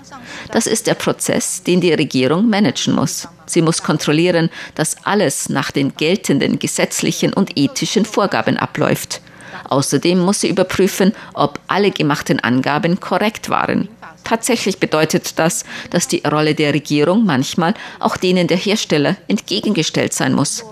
Das 0.52 0.68
ist 0.68 0.86
der 0.86 0.96
Prozess, 0.96 1.64
den 1.64 1.82
die 1.82 1.94
Regierung 1.94 2.50
managen 2.50 2.94
muss. 2.94 3.28
Sie 3.46 3.62
muss 3.62 3.82
kontrollieren, 3.82 4.50
dass 4.76 4.98
alles 5.06 5.50
nach 5.50 5.72
den 5.72 5.96
geltenden 5.96 6.60
gesetzlichen 6.60 7.34
und 7.34 7.58
ethischen 7.58 8.06
Vorgaben 8.06 8.58
abläuft. 8.58 9.22
Außerdem 9.68 10.20
muss 10.20 10.42
sie 10.42 10.50
überprüfen, 10.50 11.14
ob 11.34 11.60
alle 11.68 11.92
gemachten 11.92 12.40
Angaben 12.40 13.00
korrekt 13.00 13.50
waren. 13.50 13.90
Tatsächlich 14.24 14.80
bedeutet 14.80 15.40
das, 15.40 15.64
dass 15.90 16.08
die 16.08 16.22
Rolle 16.30 16.54
der 16.54 16.74
Regierung 16.74 17.26
manchmal 17.26 17.74
auch 18.00 18.18
denen 18.18 18.48
der 18.48 18.58
Hersteller 18.58 19.16
entgegengestellt 19.28 20.14
sein 20.14 20.34
muss. 20.34 20.64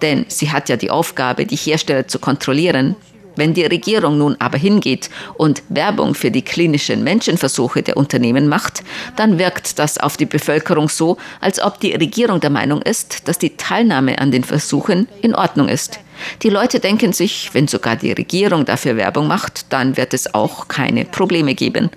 Denn 0.00 0.24
sie 0.28 0.50
hat 0.50 0.68
ja 0.68 0.76
die 0.76 0.90
Aufgabe, 0.90 1.46
die 1.46 1.56
Hersteller 1.56 2.08
zu 2.08 2.18
kontrollieren. 2.18 2.96
Wenn 3.36 3.54
die 3.54 3.64
Regierung 3.64 4.18
nun 4.18 4.36
aber 4.38 4.58
hingeht 4.58 5.08
und 5.34 5.62
Werbung 5.68 6.14
für 6.14 6.30
die 6.30 6.42
klinischen 6.42 7.02
Menschenversuche 7.02 7.82
der 7.82 7.96
Unternehmen 7.96 8.48
macht, 8.48 8.82
dann 9.16 9.38
wirkt 9.38 9.78
das 9.78 9.98
auf 9.98 10.16
die 10.16 10.26
Bevölkerung 10.26 10.88
so, 10.88 11.16
als 11.40 11.60
ob 11.60 11.80
die 11.80 11.92
Regierung 11.92 12.40
der 12.40 12.50
Meinung 12.50 12.82
ist, 12.82 13.28
dass 13.28 13.38
die 13.38 13.56
Teilnahme 13.56 14.18
an 14.18 14.30
den 14.30 14.44
Versuchen 14.44 15.08
in 15.22 15.34
Ordnung 15.34 15.68
ist. 15.68 15.98
Die 16.42 16.50
Leute 16.50 16.78
denken 16.78 17.12
sich, 17.12 17.50
wenn 17.52 17.68
sogar 17.68 17.96
die 17.96 18.12
Regierung 18.12 18.64
dafür 18.64 18.96
Werbung 18.96 19.26
macht, 19.26 19.72
dann 19.72 19.96
wird 19.96 20.14
es 20.14 20.34
auch 20.34 20.68
keine 20.68 21.04
Probleme 21.04 21.54
geben. 21.54 21.90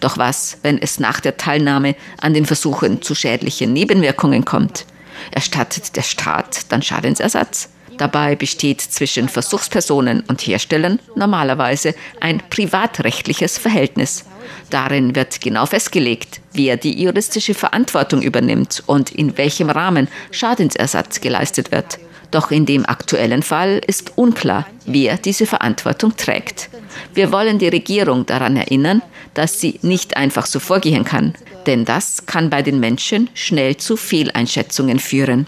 Doch 0.00 0.18
was, 0.18 0.58
wenn 0.62 0.78
es 0.78 1.00
nach 1.00 1.20
der 1.20 1.36
Teilnahme 1.36 1.96
an 2.20 2.34
den 2.34 2.46
Versuchen 2.46 3.02
zu 3.02 3.14
schädlichen 3.14 3.72
Nebenwirkungen 3.72 4.44
kommt? 4.44 4.86
Erstattet 5.30 5.96
der 5.96 6.02
Staat 6.02 6.70
dann 6.70 6.82
Schadensersatz? 6.82 7.68
Dabei 7.98 8.36
besteht 8.36 8.80
zwischen 8.80 9.28
Versuchspersonen 9.28 10.24
und 10.28 10.40
Herstellern 10.42 10.98
normalerweise 11.14 11.94
ein 12.20 12.42
privatrechtliches 12.50 13.58
Verhältnis. 13.58 14.24
Darin 14.70 15.14
wird 15.14 15.40
genau 15.40 15.66
festgelegt, 15.66 16.40
wer 16.52 16.76
die 16.76 17.02
juristische 17.02 17.54
Verantwortung 17.54 18.22
übernimmt 18.22 18.82
und 18.86 19.10
in 19.10 19.36
welchem 19.38 19.70
Rahmen 19.70 20.08
Schadensersatz 20.30 21.20
geleistet 21.20 21.70
wird. 21.70 21.98
Doch 22.30 22.50
in 22.50 22.64
dem 22.64 22.86
aktuellen 22.86 23.42
Fall 23.42 23.80
ist 23.86 24.12
unklar, 24.16 24.66
wer 24.86 25.18
diese 25.18 25.44
Verantwortung 25.44 26.16
trägt. 26.16 26.70
Wir 27.12 27.30
wollen 27.30 27.58
die 27.58 27.68
Regierung 27.68 28.24
daran 28.24 28.56
erinnern, 28.56 29.02
dass 29.34 29.60
sie 29.60 29.78
nicht 29.82 30.16
einfach 30.16 30.46
so 30.46 30.58
vorgehen 30.58 31.04
kann, 31.04 31.34
denn 31.66 31.84
das 31.84 32.24
kann 32.26 32.48
bei 32.48 32.62
den 32.62 32.80
Menschen 32.80 33.28
schnell 33.34 33.76
zu 33.76 33.96
Fehleinschätzungen 33.96 34.98
führen. 34.98 35.46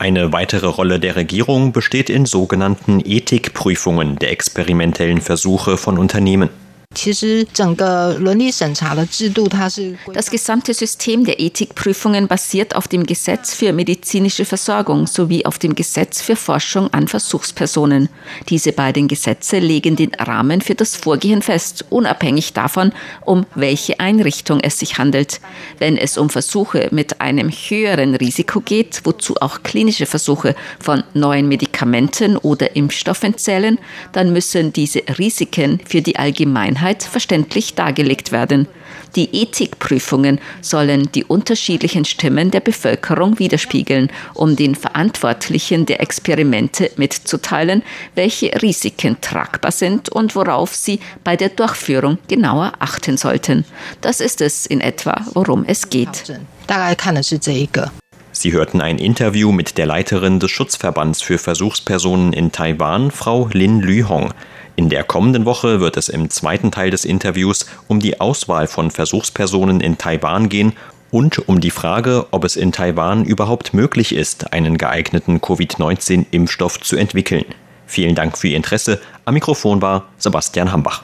Eine 0.00 0.32
weitere 0.32 0.68
Rolle 0.68 1.00
der 1.00 1.16
Regierung 1.16 1.72
besteht 1.72 2.08
in 2.08 2.24
sogenannten 2.24 3.00
Ethikprüfungen 3.04 4.14
der 4.14 4.30
experimentellen 4.30 5.20
Versuche 5.20 5.76
von 5.76 5.98
Unternehmen. 5.98 6.50
Das 10.14 10.30
gesamte 10.30 10.74
System 10.74 11.24
der 11.24 11.38
Ethikprüfungen 11.38 12.26
basiert 12.26 12.74
auf 12.74 12.88
dem 12.88 13.04
Gesetz 13.04 13.54
für 13.54 13.72
medizinische 13.72 14.44
Versorgung 14.44 15.06
sowie 15.06 15.44
auf 15.44 15.58
dem 15.58 15.74
Gesetz 15.74 16.22
für 16.22 16.34
Forschung 16.34 16.92
an 16.92 17.06
Versuchspersonen. 17.06 18.08
Diese 18.48 18.72
beiden 18.72 19.06
Gesetze 19.06 19.58
legen 19.58 19.96
den 19.96 20.12
Rahmen 20.14 20.60
für 20.60 20.74
das 20.74 20.96
Vorgehen 20.96 21.42
fest, 21.42 21.84
unabhängig 21.90 22.54
davon, 22.54 22.92
um 23.24 23.44
welche 23.54 24.00
Einrichtung 24.00 24.60
es 24.60 24.78
sich 24.78 24.98
handelt. 24.98 25.40
Wenn 25.78 25.98
es 25.98 26.18
um 26.18 26.30
Versuche 26.30 26.88
mit 26.90 27.20
einem 27.20 27.50
höheren 27.50 28.14
Risiko 28.16 28.60
geht, 28.60 29.02
wozu 29.04 29.36
auch 29.40 29.62
klinische 29.62 30.06
Versuche 30.06 30.56
von 30.80 31.04
neuen 31.14 31.48
Medikamenten 31.48 32.38
oder 32.38 32.74
Impfstoffen 32.74 33.36
zählen, 33.36 33.78
dann 34.12 34.32
müssen 34.32 34.72
diese 34.72 35.02
Risiken 35.18 35.80
für 35.86 36.02
die 36.02 36.16
Allgemeinheit 36.16 36.77
Allgemeinheit 36.78 37.02
verständlich 37.02 37.74
dargelegt 37.74 38.32
werden. 38.32 38.66
Die 39.16 39.42
Ethikprüfungen 39.42 40.38
sollen 40.60 41.10
die 41.12 41.24
unterschiedlichen 41.24 42.04
Stimmen 42.04 42.50
der 42.50 42.60
Bevölkerung 42.60 43.38
widerspiegeln, 43.38 44.10
um 44.34 44.54
den 44.54 44.74
Verantwortlichen 44.74 45.86
der 45.86 46.00
Experimente 46.00 46.90
mitzuteilen, 46.96 47.82
welche 48.14 48.50
Risiken 48.62 49.16
tragbar 49.20 49.72
sind 49.72 50.08
und 50.10 50.36
worauf 50.36 50.74
sie 50.74 51.00
bei 51.24 51.36
der 51.36 51.48
Durchführung 51.48 52.18
genauer 52.28 52.72
achten 52.78 53.16
sollten. 53.16 53.64
Das 54.02 54.20
ist 54.20 54.40
es 54.40 54.66
in 54.66 54.80
etwa, 54.80 55.24
worum 55.32 55.64
es 55.66 55.88
geht. 55.88 56.24
Sie 58.30 58.52
hörten 58.52 58.80
ein 58.80 58.98
Interview 58.98 59.50
mit 59.50 59.78
der 59.78 59.86
Leiterin 59.86 60.38
des 60.38 60.50
Schutzverbands 60.50 61.22
für 61.22 61.38
Versuchspersonen 61.38 62.32
in 62.32 62.52
Taiwan, 62.52 63.10
Frau 63.10 63.48
Lin 63.52 63.80
Lühong. 63.80 64.32
In 64.78 64.88
der 64.88 65.02
kommenden 65.02 65.44
Woche 65.44 65.80
wird 65.80 65.96
es 65.96 66.08
im 66.08 66.30
zweiten 66.30 66.70
Teil 66.70 66.92
des 66.92 67.04
Interviews 67.04 67.66
um 67.88 67.98
die 67.98 68.20
Auswahl 68.20 68.68
von 68.68 68.92
Versuchspersonen 68.92 69.80
in 69.80 69.98
Taiwan 69.98 70.48
gehen 70.48 70.72
und 71.10 71.48
um 71.48 71.60
die 71.60 71.72
Frage, 71.72 72.26
ob 72.30 72.44
es 72.44 72.54
in 72.54 72.70
Taiwan 72.70 73.24
überhaupt 73.24 73.74
möglich 73.74 74.14
ist, 74.14 74.52
einen 74.52 74.78
geeigneten 74.78 75.40
Covid-19-Impfstoff 75.40 76.78
zu 76.78 76.94
entwickeln. 76.94 77.44
Vielen 77.88 78.14
Dank 78.14 78.38
für 78.38 78.46
Ihr 78.46 78.56
Interesse. 78.56 79.00
Am 79.24 79.34
Mikrofon 79.34 79.82
war 79.82 80.04
Sebastian 80.16 80.70
Hambach. 80.70 81.02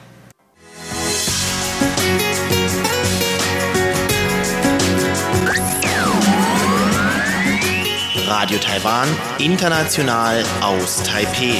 Radio 8.25 8.57
Taiwan, 8.57 9.09
international 9.37 10.45
aus 10.61 11.03
Taipeh. 11.03 11.59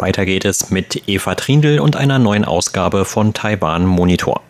Weiter 0.00 0.24
geht 0.24 0.44
es 0.44 0.70
mit 0.70 1.08
Eva 1.08 1.34
Trindl 1.34 1.80
und 1.80 1.96
einer 1.96 2.18
neuen 2.18 2.44
Ausgabe 2.44 3.04
von 3.04 3.34
Taiwan 3.34 3.84
Monitor. 3.84 4.42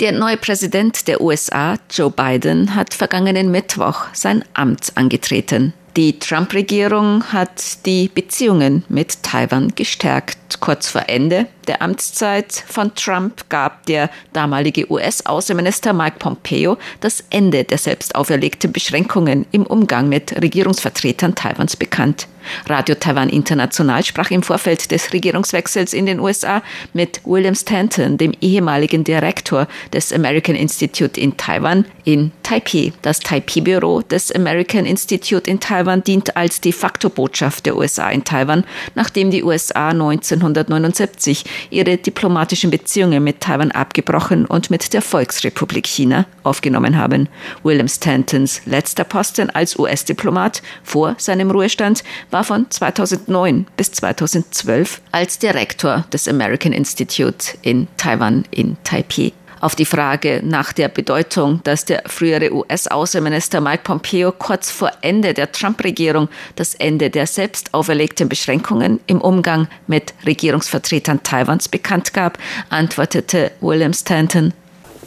Der 0.00 0.10
neue 0.10 0.36
Präsident 0.36 1.06
der 1.06 1.20
USA, 1.20 1.76
Joe 1.88 2.10
Biden, 2.10 2.74
hat 2.74 2.92
vergangenen 2.92 3.52
Mittwoch 3.52 4.06
sein 4.12 4.44
Amt 4.52 4.92
angetreten. 4.96 5.74
Die 5.96 6.18
Trump-Regierung 6.18 7.22
hat 7.34 7.84
die 7.84 8.08
Beziehungen 8.08 8.82
mit 8.88 9.22
Taiwan 9.22 9.74
gestärkt. 9.74 10.38
Kurz 10.58 10.88
vor 10.88 11.02
Ende 11.06 11.46
der 11.66 11.82
Amtszeit 11.82 12.64
von 12.66 12.94
Trump 12.94 13.50
gab 13.50 13.84
der 13.84 14.08
damalige 14.32 14.90
US-Außenminister 14.90 15.92
Mike 15.92 16.16
Pompeo 16.18 16.78
das 17.00 17.22
Ende 17.28 17.64
der 17.64 17.76
selbst 17.76 18.14
auferlegten 18.14 18.72
Beschränkungen 18.72 19.44
im 19.52 19.66
Umgang 19.66 20.08
mit 20.08 20.40
Regierungsvertretern 20.40 21.34
Taiwans 21.34 21.76
bekannt. 21.76 22.26
Radio 22.66 22.94
Taiwan 22.94 23.28
International 23.28 24.04
sprach 24.04 24.30
im 24.30 24.42
Vorfeld 24.42 24.90
des 24.90 25.12
Regierungswechsels 25.12 25.92
in 25.92 26.06
den 26.06 26.20
USA 26.20 26.62
mit 26.92 27.20
William 27.24 27.54
Stanton, 27.54 28.18
dem 28.18 28.32
ehemaligen 28.40 29.04
Direktor 29.04 29.66
des 29.92 30.12
American 30.12 30.56
Institute 30.56 31.20
in 31.20 31.36
Taiwan, 31.36 31.84
in 32.04 32.32
Taipei. 32.42 32.92
Das 33.02 33.20
Taipei-Büro 33.20 34.02
des 34.02 34.32
American 34.32 34.86
Institute 34.86 35.48
in 35.50 35.60
Taiwan 35.60 36.02
dient 36.02 36.36
als 36.36 36.60
de 36.60 36.72
facto 36.72 37.08
Botschaft 37.08 37.66
der 37.66 37.76
USA 37.76 38.10
in 38.10 38.24
Taiwan, 38.24 38.64
nachdem 38.94 39.30
die 39.30 39.42
USA 39.42 39.90
1979 39.90 41.44
ihre 41.70 41.96
diplomatischen 41.96 42.70
Beziehungen 42.70 43.22
mit 43.24 43.40
Taiwan 43.40 43.70
abgebrochen 43.70 44.46
und 44.46 44.70
mit 44.70 44.92
der 44.92 45.02
Volksrepublik 45.02 45.86
China 45.86 46.26
aufgenommen 46.42 46.96
haben. 46.98 47.28
William 47.62 47.88
Stantons 47.88 48.62
letzter 48.66 49.04
Posten 49.04 49.50
als 49.50 49.78
US-Diplomat 49.78 50.62
vor 50.82 51.14
seinem 51.18 51.50
Ruhestand 51.50 52.02
war 52.32 52.44
von 52.44 52.70
2009 52.70 53.66
bis 53.76 53.92
2012 53.92 55.00
als 55.12 55.38
Direktor 55.38 56.04
des 56.12 56.26
American 56.26 56.72
Institute 56.72 57.58
in 57.62 57.88
Taiwan 57.96 58.44
in 58.50 58.76
Taipei. 58.84 59.32
Auf 59.60 59.76
die 59.76 59.84
Frage 59.84 60.40
nach 60.42 60.72
der 60.72 60.88
Bedeutung, 60.88 61.60
dass 61.62 61.84
der 61.84 62.02
frühere 62.06 62.52
US-Außenminister 62.52 63.60
Mike 63.60 63.84
Pompeo 63.84 64.32
kurz 64.32 64.72
vor 64.72 64.90
Ende 65.02 65.34
der 65.34 65.52
Trump-Regierung 65.52 66.28
das 66.56 66.74
Ende 66.74 67.10
der 67.10 67.28
selbst 67.28 67.72
auferlegten 67.72 68.28
Beschränkungen 68.28 68.98
im 69.06 69.20
Umgang 69.20 69.68
mit 69.86 70.14
Regierungsvertretern 70.26 71.22
Taiwans 71.22 71.68
bekannt 71.68 72.12
gab, 72.12 72.38
antwortete 72.70 73.52
William 73.60 73.92
Stanton. 73.92 74.52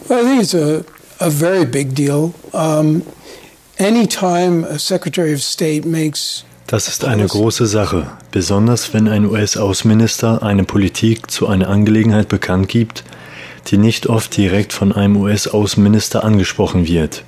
Well, 0.08 0.22
I 0.22 0.24
think 0.24 0.44
it's 0.44 0.54
a, 0.54 0.86
a 1.20 1.30
very 1.30 1.66
big 1.66 1.94
deal. 1.94 2.34
Um, 2.54 3.02
anytime 3.78 4.64
a 4.64 4.80
Secretary 4.80 5.34
of 5.34 5.42
State 5.42 5.86
makes 5.86 6.46
das 6.76 6.90
ist 6.90 7.06
eine 7.06 7.26
große 7.26 7.68
Sache, 7.68 8.06
besonders 8.32 8.94
wenn 8.94 9.08
ein 9.08 9.26
US-Außenminister 9.26 10.44
eine 10.44 10.66
Politik 10.66 11.32
zu 11.32 11.48
einer 11.48 11.70
Angelegenheit 11.70 12.28
bekannt 12.28 12.68
gibt, 12.68 13.06
die 13.68 13.78
nicht 13.78 14.08
oft 14.08 14.36
direkt 14.36 14.74
von 14.74 14.92
einem 14.92 15.16
US-Außenminister 15.16 16.26
angesprochen 16.26 16.86
wird. 16.86 17.24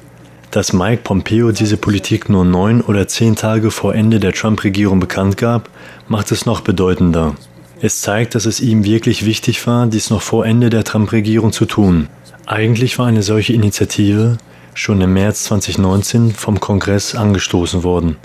Dass 0.51 0.73
Mike 0.73 1.03
Pompeo 1.05 1.53
diese 1.53 1.77
Politik 1.77 2.27
nur 2.27 2.43
neun 2.43 2.81
oder 2.81 3.07
zehn 3.07 3.37
Tage 3.37 3.71
vor 3.71 3.95
Ende 3.95 4.19
der 4.19 4.33
Trump-Regierung 4.33 4.99
bekannt 4.99 5.37
gab, 5.37 5.69
macht 6.09 6.33
es 6.33 6.45
noch 6.45 6.59
bedeutender. 6.59 7.33
Es 7.79 8.01
zeigt, 8.01 8.35
dass 8.35 8.45
es 8.45 8.59
ihm 8.59 8.83
wirklich 8.83 9.25
wichtig 9.25 9.65
war, 9.65 9.87
dies 9.87 10.09
noch 10.09 10.21
vor 10.21 10.45
Ende 10.45 10.69
der 10.69 10.83
Trump-Regierung 10.83 11.53
zu 11.53 11.63
tun. 11.63 12.09
Eigentlich 12.45 12.99
war 12.99 13.07
eine 13.07 13.23
solche 13.23 13.53
Initiative 13.53 14.39
schon 14.73 14.99
im 14.99 15.13
März 15.13 15.45
2019 15.45 16.33
vom 16.33 16.59
Kongress 16.59 17.15
angestoßen 17.15 17.83
worden. 17.83 18.17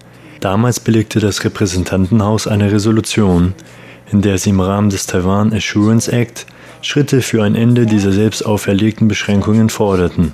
Damals 0.42 0.80
belegte 0.80 1.20
das 1.20 1.44
Repräsentantenhaus 1.44 2.48
eine 2.48 2.72
Resolution, 2.72 3.54
in 4.10 4.22
der 4.22 4.38
sie 4.38 4.50
im 4.50 4.58
Rahmen 4.58 4.90
des 4.90 5.06
Taiwan 5.06 5.52
Assurance 5.52 6.10
Act 6.10 6.46
Schritte 6.80 7.22
für 7.22 7.44
ein 7.44 7.54
Ende 7.54 7.86
dieser 7.86 8.10
selbst 8.10 8.44
auferlegten 8.44 9.06
Beschränkungen 9.06 9.70
forderten. 9.70 10.32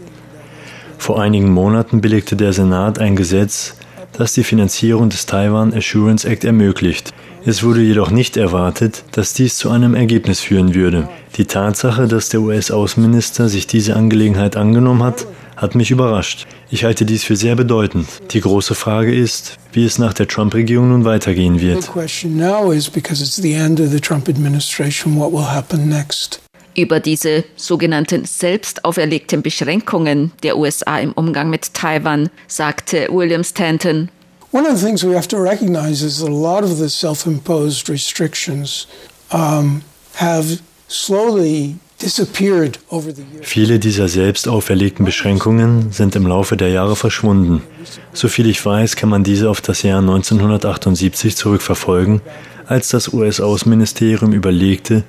Vor 0.96 1.20
einigen 1.20 1.50
Monaten 1.50 2.00
belegte 2.00 2.36
der 2.36 2.54
Senat 2.54 2.98
ein 2.98 3.16
Gesetz, 3.16 3.76
das 4.14 4.32
die 4.32 4.44
Finanzierung 4.44 5.10
des 5.10 5.26
Taiwan 5.26 5.74
Assurance 5.74 6.26
Act 6.26 6.42
ermöglicht. 6.42 7.12
Es 7.44 7.62
wurde 7.62 7.80
jedoch 7.80 8.10
nicht 8.10 8.36
erwartet, 8.36 9.04
dass 9.12 9.32
dies 9.32 9.56
zu 9.56 9.70
einem 9.70 9.94
Ergebnis 9.94 10.40
führen 10.40 10.74
würde. 10.74 11.08
Die 11.36 11.44
Tatsache, 11.44 12.08
dass 12.08 12.28
der 12.28 12.40
US-Außenminister 12.40 13.48
sich 13.48 13.66
diese 13.66 13.96
Angelegenheit 13.96 14.56
angenommen 14.56 15.02
hat, 15.02 15.26
hat 15.56 15.74
mich 15.74 15.90
überrascht. 15.90 16.46
Ich 16.70 16.84
halte 16.84 17.04
dies 17.04 17.24
für 17.24 17.36
sehr 17.36 17.56
bedeutend. 17.56 18.06
Die 18.30 18.40
große 18.40 18.74
Frage 18.74 19.14
ist, 19.14 19.56
wie 19.72 19.84
es 19.84 19.98
nach 19.98 20.14
der 20.14 20.28
Trump-Regierung 20.28 20.90
nun 20.90 21.04
weitergehen 21.04 21.60
wird. 21.60 21.90
Über 26.76 27.00
diese 27.00 27.44
sogenannten 27.56 28.24
selbst 28.24 28.84
auferlegten 28.84 29.42
Beschränkungen 29.42 30.32
der 30.44 30.56
USA 30.56 30.98
im 30.98 31.12
Umgang 31.12 31.50
mit 31.50 31.74
Taiwan 31.74 32.30
sagte 32.46 33.08
William 33.10 33.42
Stanton. 33.42 34.10
One 34.50 34.66
of 34.66 34.78
the 34.78 34.86
things 34.86 35.04
we 35.04 35.14
have 35.14 35.28
to 35.28 35.38
recognize 35.38 36.02
is 36.02 36.20
that 36.20 36.28
a 36.28 36.32
lot 36.32 36.64
of 36.64 36.78
the 36.78 36.88
self-imposed 36.88 37.88
restrictions 37.88 38.86
um, 39.30 39.82
have 40.14 40.60
slowly 40.88 41.76
Viele 43.42 43.78
dieser 43.80 44.08
selbst 44.08 44.46
auferlegten 44.46 45.04
Beschränkungen 45.04 45.90
sind 45.90 46.14
im 46.14 46.28
Laufe 46.28 46.56
der 46.56 46.68
Jahre 46.68 46.94
verschwunden. 46.94 47.62
Soviel 48.12 48.48
ich 48.48 48.64
weiß, 48.64 48.94
kann 48.94 49.08
man 49.08 49.24
diese 49.24 49.50
auf 49.50 49.60
das 49.60 49.82
Jahr 49.82 49.98
1978 49.98 51.36
zurückverfolgen, 51.36 52.20
als 52.66 52.88
das 52.90 53.12
US-Außenministerium 53.12 54.32
überlegte, 54.32 55.02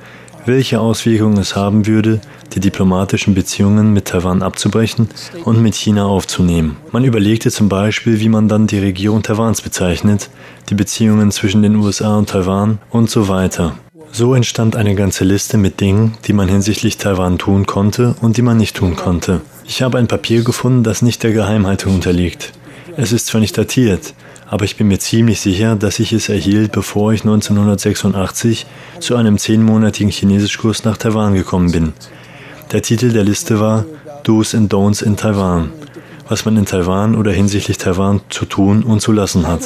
welche 0.46 0.80
Auswirkungen 0.80 1.38
es 1.38 1.56
haben 1.56 1.88
würde, 1.88 2.22
die 2.54 2.60
diplomatischen 2.60 3.36
Beziehungen 3.36 3.94
mit 3.94 4.06
Taiwan 4.06 4.42
abzubrechen 4.42 5.10
und 5.46 5.62
mit 5.62 5.76
China 5.76 6.06
aufzunehmen. 6.06 6.78
Man 6.92 7.04
überlegte 7.04 7.52
zum 7.52 7.70
Beispiel, 7.70 8.20
wie 8.20 8.30
man 8.30 8.48
dann 8.48 8.68
die 8.68 8.80
Regierung 8.80 9.22
Taiwans 9.22 9.62
bezeichnet, 9.62 10.30
die 10.70 10.76
Beziehungen 10.76 11.32
zwischen 11.32 11.62
den 11.62 11.76
USA 11.76 12.18
und 12.18 12.30
Taiwan 12.30 12.80
und 12.90 13.10
so 13.10 13.28
weiter. 13.28 13.76
So 14.12 14.34
entstand 14.34 14.76
eine 14.76 14.96
ganze 14.96 15.24
Liste 15.24 15.58
mit 15.58 15.80
Dingen, 15.80 16.18
die 16.26 16.34
man 16.34 16.50
hinsichtlich 16.50 16.98
Taiwan 16.98 17.38
tun 17.38 17.66
konnte 17.68 18.16
und 18.22 18.38
die 18.38 18.42
man 18.42 18.58
nicht 18.58 18.76
tun 18.76 18.96
konnte. 18.96 19.42
Ich 19.66 19.84
habe 19.84 20.00
ein 20.00 20.08
Papier 20.08 20.44
gefunden, 20.44 20.84
das 20.84 21.04
nicht 21.04 21.22
der 21.22 21.32
Geheimhaltung 21.32 21.94
unterliegt. 21.94 22.54
Es 22.98 23.12
ist 23.12 23.28
zwar 23.28 23.40
nicht 23.40 23.58
datiert, 23.58 24.14
aber 24.50 24.66
ich 24.66 24.76
bin 24.78 24.88
mir 24.88 25.00
ziemlich 25.00 25.40
sicher, 25.42 25.76
dass 25.76 26.00
ich 26.00 26.12
es 26.12 26.28
erhielt, 26.28 26.72
bevor 26.72 27.14
ich 27.14 27.22
1986 27.22 28.66
zu 29.00 29.16
einem 29.16 29.38
zehnmonatigen 29.38 30.12
Chinesischkurs 30.12 30.84
nach 30.84 30.98
Taiwan 30.98 31.36
gekommen 31.36 31.72
bin. 31.72 31.94
Der 32.72 32.82
Titel 32.82 33.12
der 33.12 33.24
Liste 33.24 33.60
war 33.60 33.86
Do's 34.24 34.56
and 34.56 34.72
Don'ts 34.74 35.04
in 35.04 35.18
Taiwan, 35.18 35.72
was 36.28 36.46
man 36.46 36.58
in 36.58 36.66
Taiwan 36.66 37.16
oder 37.16 37.32
hinsichtlich 37.32 37.78
Taiwan 37.78 38.22
zu 38.30 38.46
tun 38.46 38.84
und 38.84 39.02
zu 39.02 39.12
lassen 39.12 39.48
hat. 39.48 39.62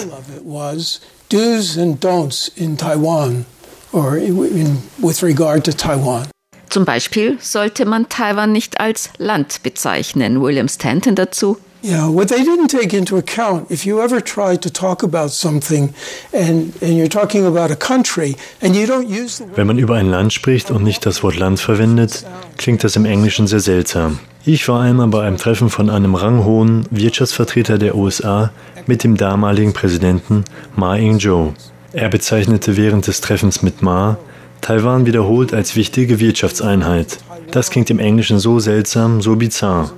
Do's 1.30 1.78
and 1.78 2.04
Don'ts 2.04 2.52
in 2.56 2.78
Taiwan 2.78 3.46
or 3.93 4.17
in, 4.17 4.82
with 5.00 5.24
regard 5.24 5.65
to 5.65 5.72
Taiwan. 5.72 6.28
Zum 6.69 6.86
Beispiel 6.86 7.38
sollte 7.39 7.86
man 7.86 8.10
Taiwan 8.10 8.52
nicht 8.52 8.80
als 8.80 9.10
Land 9.17 9.63
bezeichnen. 9.63 10.41
William 10.41 10.67
Stanton 10.67 11.15
dazu. 11.15 11.58
Yeah, 11.86 12.08
what 12.08 12.30
they 12.30 12.46
didn't 12.46 12.69
take 12.69 12.93
into 12.93 13.17
account, 13.17 13.69
if 13.69 13.86
you 13.86 14.02
ever 14.02 14.22
try 14.22 14.56
to 14.56 14.69
talk 14.69 15.04
about 15.04 15.32
something 15.32 15.93
and, 16.32 16.74
and 16.82 16.98
you're 16.98 17.10
talking 17.10 17.46
about 17.46 17.72
a 17.72 17.76
country 17.76 18.38
and 18.62 18.74
you 18.74 18.88
don't 18.88 19.10
use 19.10 19.39
the 19.39 19.58
Wenn 19.58 19.67
man 19.67 19.78
über 19.78 19.96
ein 19.96 20.10
Land 20.10 20.32
spricht 20.32 20.72
und 20.72 20.84
nicht 20.84 21.06
das 21.06 21.24
Wort 21.24 21.36
Land 21.36 21.60
verwendet, 21.60 22.26
klingt 22.58 22.86
das 22.86 22.96
im 22.96 23.04
Englischen 23.04 23.48
sehr 23.48 23.60
seltsam. 23.60 24.19
Ich 24.46 24.65
war 24.69 24.80
einmal 24.80 25.08
bei 25.08 25.28
einem 25.28 25.38
Treffen 25.38 25.69
von 25.69 25.89
einem 25.89 26.15
ranghohen 26.15 26.86
Wirtschaftsvertreter 26.89 27.78
der 27.78 27.96
USA 27.96 28.54
mit 28.88 29.04
dem 29.04 29.17
damaligen 29.17 29.74
Präsidenten 29.74 30.46
Ma 30.78 30.96
Ying-jeou. 30.96 31.52
Er 31.91 32.08
bezeichnete 32.08 32.78
während 32.78 33.08
des 33.08 33.19
Treffens 33.19 33.62
mit 33.62 33.82
Ma 33.82 34.17
Taiwan 34.62 35.06
wiederholt 35.06 35.54
als 35.54 35.76
wichtige 35.76 36.22
Wirtschaftseinheit. 36.22 37.17
Das 37.52 37.72
klingt 37.72 37.89
im 37.89 38.00
Englischen 38.00 38.39
so 38.39 38.60
seltsam, 38.60 39.22
so 39.22 39.36
bizarr. 39.36 39.91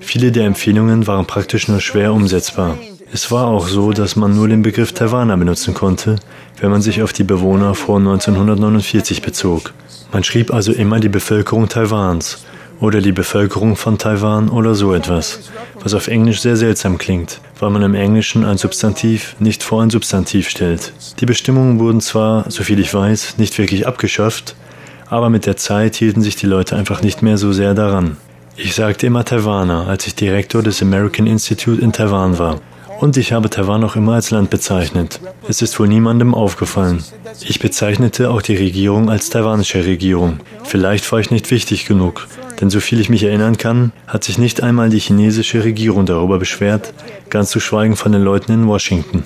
Viele 0.00 0.32
der 0.32 0.46
Empfehlungen 0.46 1.06
waren 1.06 1.26
praktisch 1.26 1.68
nur 1.68 1.80
schwer 1.80 2.12
umsetzbar. 2.12 2.78
Es 3.12 3.30
war 3.30 3.46
auch 3.46 3.68
so, 3.68 3.92
dass 3.92 4.16
man 4.16 4.34
nur 4.34 4.48
den 4.48 4.62
Begriff 4.62 4.92
Taiwaner 4.92 5.36
benutzen 5.36 5.74
konnte, 5.74 6.16
wenn 6.60 6.70
man 6.70 6.82
sich 6.82 7.02
auf 7.02 7.12
die 7.12 7.24
Bewohner 7.24 7.74
vor 7.74 7.98
1949 7.98 9.22
bezog. 9.22 9.72
Man 10.12 10.24
schrieb 10.24 10.52
also 10.52 10.72
immer 10.72 11.00
die 11.00 11.08
Bevölkerung 11.08 11.68
Taiwans 11.68 12.44
oder 12.80 13.00
die 13.00 13.12
Bevölkerung 13.12 13.76
von 13.76 13.98
Taiwan 13.98 14.48
oder 14.48 14.74
so 14.74 14.94
etwas, 14.94 15.50
was 15.80 15.94
auf 15.94 16.08
Englisch 16.08 16.40
sehr 16.40 16.56
seltsam 16.56 16.98
klingt, 16.98 17.40
weil 17.58 17.70
man 17.70 17.82
im 17.82 17.94
Englischen 17.94 18.44
ein 18.44 18.58
Substantiv 18.58 19.36
nicht 19.38 19.62
vor 19.62 19.82
ein 19.82 19.90
Substantiv 19.90 20.48
stellt. 20.48 20.92
Die 21.20 21.26
Bestimmungen 21.26 21.78
wurden 21.78 22.00
zwar, 22.00 22.50
soviel 22.50 22.80
ich 22.80 22.92
weiß, 22.92 23.38
nicht 23.38 23.58
wirklich 23.58 23.86
abgeschafft, 23.86 24.54
Aber 25.10 25.28
mit 25.28 25.44
der 25.44 25.56
Zeit 25.56 25.96
hielten 25.96 26.22
sich 26.22 26.36
die 26.36 26.46
Leute 26.46 26.76
einfach 26.76 27.02
nicht 27.02 27.20
mehr 27.20 27.36
so 27.36 27.52
sehr 27.52 27.74
daran. 27.74 28.16
Ich 28.62 28.74
sagte 28.74 29.06
immer 29.06 29.24
Taiwaner, 29.24 29.86
als 29.86 30.06
ich 30.06 30.14
Direktor 30.14 30.62
des 30.62 30.82
American 30.82 31.26
Institute 31.26 31.80
in 31.80 31.92
Taiwan 31.92 32.38
war. 32.38 32.60
Und 33.00 33.16
ich 33.16 33.32
habe 33.32 33.48
Taiwan 33.48 33.82
auch 33.84 33.96
immer 33.96 34.12
als 34.12 34.30
Land 34.30 34.50
bezeichnet. 34.50 35.18
Es 35.48 35.62
ist 35.62 35.80
wohl 35.80 35.88
niemandem 35.88 36.34
aufgefallen. 36.34 37.02
Ich 37.40 37.58
bezeichnete 37.58 38.28
auch 38.28 38.42
die 38.42 38.56
Regierung 38.56 39.08
als 39.08 39.30
taiwanische 39.30 39.86
Regierung. 39.86 40.40
Vielleicht 40.62 41.10
war 41.10 41.20
ich 41.20 41.30
nicht 41.30 41.50
wichtig 41.50 41.86
genug. 41.86 42.28
Denn 42.60 42.68
soviel 42.68 43.00
ich 43.00 43.08
mich 43.08 43.22
erinnern 43.22 43.56
kann, 43.56 43.92
hat 44.06 44.24
sich 44.24 44.36
nicht 44.36 44.62
einmal 44.62 44.90
die 44.90 44.98
chinesische 44.98 45.64
Regierung 45.64 46.04
darüber 46.04 46.38
beschwert, 46.38 46.92
ganz 47.30 47.48
zu 47.48 47.60
schweigen 47.60 47.96
von 47.96 48.12
den 48.12 48.20
Leuten 48.20 48.52
in 48.52 48.68
Washington. 48.68 49.22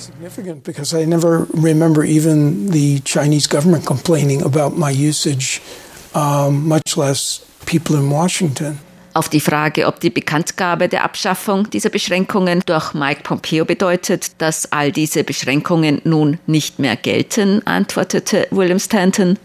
Washington. 8.09 8.79
Auf 9.17 9.29
die 9.29 9.39
Frage, 9.39 9.87
ob 9.87 10.01
die 10.01 10.11
Bekanntgabe 10.11 10.89
der 10.89 11.05
Abschaffung 11.05 11.71
dieser 11.71 11.89
Beschränkungen 11.89 12.63
durch 12.67 12.95
Mike 12.95 13.21
Pompeo 13.23 13.65
bedeutet, 13.65 14.43
dass 14.43 14.73
all 14.73 14.91
diese 14.91 15.23
Beschränkungen 15.23 16.01
nun 16.03 16.41
nicht 16.49 16.81
mehr 16.81 16.97
gelten, 16.97 17.65
antwortete 17.65 18.49
William 18.51 18.81
Stanton. 18.81 19.39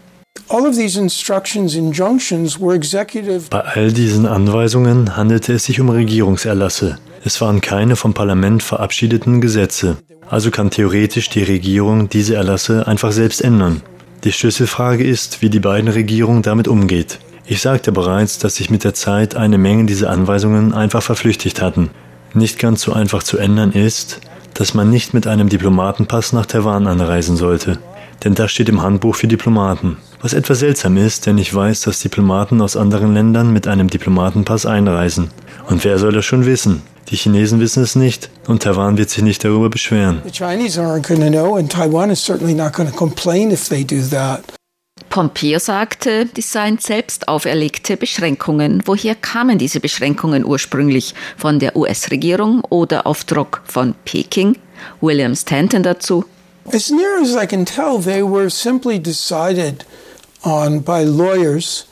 Bei 3.50 3.60
all 3.60 3.92
diesen 3.92 4.26
Anweisungen 4.26 5.16
handelte 5.16 5.52
es 5.52 5.64
sich 5.64 5.80
um 5.80 5.88
Regierungserlasse. 5.88 6.98
Es 7.24 7.40
waren 7.40 7.60
keine 7.60 7.94
vom 7.94 8.12
Parlament 8.12 8.64
verabschiedeten 8.64 9.40
Gesetze. 9.40 9.98
Also 10.28 10.50
kann 10.50 10.70
theoretisch 10.70 11.30
die 11.30 11.44
Regierung 11.44 12.08
diese 12.08 12.34
Erlasse 12.34 12.88
einfach 12.88 13.12
selbst 13.12 13.40
ändern. 13.40 13.82
Die 14.24 14.32
Schlüsselfrage 14.32 15.04
ist, 15.04 15.42
wie 15.42 15.50
die 15.50 15.60
beiden 15.60 15.88
Regierungen 15.88 16.42
damit 16.42 16.66
umgeht. 16.66 17.20
Ich 17.50 17.62
sagte 17.62 17.90
bereits, 17.90 18.38
dass 18.38 18.54
sich 18.54 18.70
mit 18.70 18.84
der 18.84 18.94
Zeit 18.94 19.34
eine 19.34 19.58
Menge 19.58 19.84
dieser 19.84 20.10
Anweisungen 20.10 20.72
einfach 20.72 21.02
verflüchtigt 21.02 21.60
hatten. 21.60 21.90
Nicht 22.32 22.60
ganz 22.60 22.82
so 22.82 22.92
einfach 22.92 23.24
zu 23.24 23.38
ändern 23.38 23.72
ist, 23.72 24.20
dass 24.54 24.72
man 24.72 24.88
nicht 24.88 25.14
mit 25.14 25.26
einem 25.26 25.48
Diplomatenpass 25.48 26.32
nach 26.32 26.46
Taiwan 26.46 26.86
anreisen 26.86 27.36
sollte. 27.36 27.80
Denn 28.22 28.36
das 28.36 28.52
steht 28.52 28.68
im 28.68 28.82
Handbuch 28.82 29.16
für 29.16 29.26
Diplomaten. 29.26 29.96
Was 30.22 30.32
etwas 30.32 30.60
seltsam 30.60 30.96
ist, 30.96 31.26
denn 31.26 31.38
ich 31.38 31.52
weiß, 31.52 31.80
dass 31.80 31.98
Diplomaten 31.98 32.60
aus 32.62 32.76
anderen 32.76 33.14
Ländern 33.14 33.52
mit 33.52 33.66
einem 33.66 33.90
Diplomatenpass 33.90 34.64
einreisen. 34.64 35.32
Und 35.68 35.82
wer 35.82 35.98
soll 35.98 36.12
das 36.12 36.24
schon 36.24 36.46
wissen? 36.46 36.82
Die 37.08 37.16
Chinesen 37.16 37.58
wissen 37.58 37.82
es 37.82 37.96
nicht 37.96 38.30
und 38.46 38.62
Taiwan 38.62 38.96
wird 38.96 39.10
sich 39.10 39.24
nicht 39.24 39.42
darüber 39.42 39.70
beschweren. 39.70 40.22
The 40.22 40.30
Chinese 40.30 40.80
aren't 40.80 41.08
going 41.08 41.20
to 41.20 41.36
know 41.36 41.56
and 41.56 41.68
Taiwan 41.68 42.10
is 42.10 42.24
certainly 42.24 42.54
not 42.54 42.74
going 42.74 42.88
to 42.88 42.96
complain 42.96 43.50
if 43.50 43.68
they 43.68 43.82
do 43.82 44.00
that. 44.10 44.44
Pompeo 45.10 45.58
sagte, 45.58 46.26
dies 46.26 46.52
seien 46.52 46.78
selbst 46.78 47.26
auferlegte 47.26 47.96
Beschränkungen. 47.96 48.82
Woher 48.86 49.16
kamen 49.16 49.58
diese 49.58 49.80
Beschränkungen 49.80 50.44
ursprünglich? 50.44 51.14
Von 51.36 51.58
der 51.58 51.74
US-Regierung 51.74 52.62
oder 52.70 53.08
auf 53.08 53.24
Druck 53.24 53.60
von 53.64 53.96
Peking? 54.04 54.56
William 55.00 55.34
Stanton 55.34 55.82
dazu. 55.82 56.24
As 56.72 56.90
near 56.90 57.20
as 57.20 57.34
I 57.34 57.44
can 57.44 57.66
tell, 57.66 57.98
they 58.00 58.22
were 58.22 58.48
simply 58.48 59.00
decided 59.00 59.84
on 60.44 60.80
by 60.80 61.04
lawyers 61.04 61.86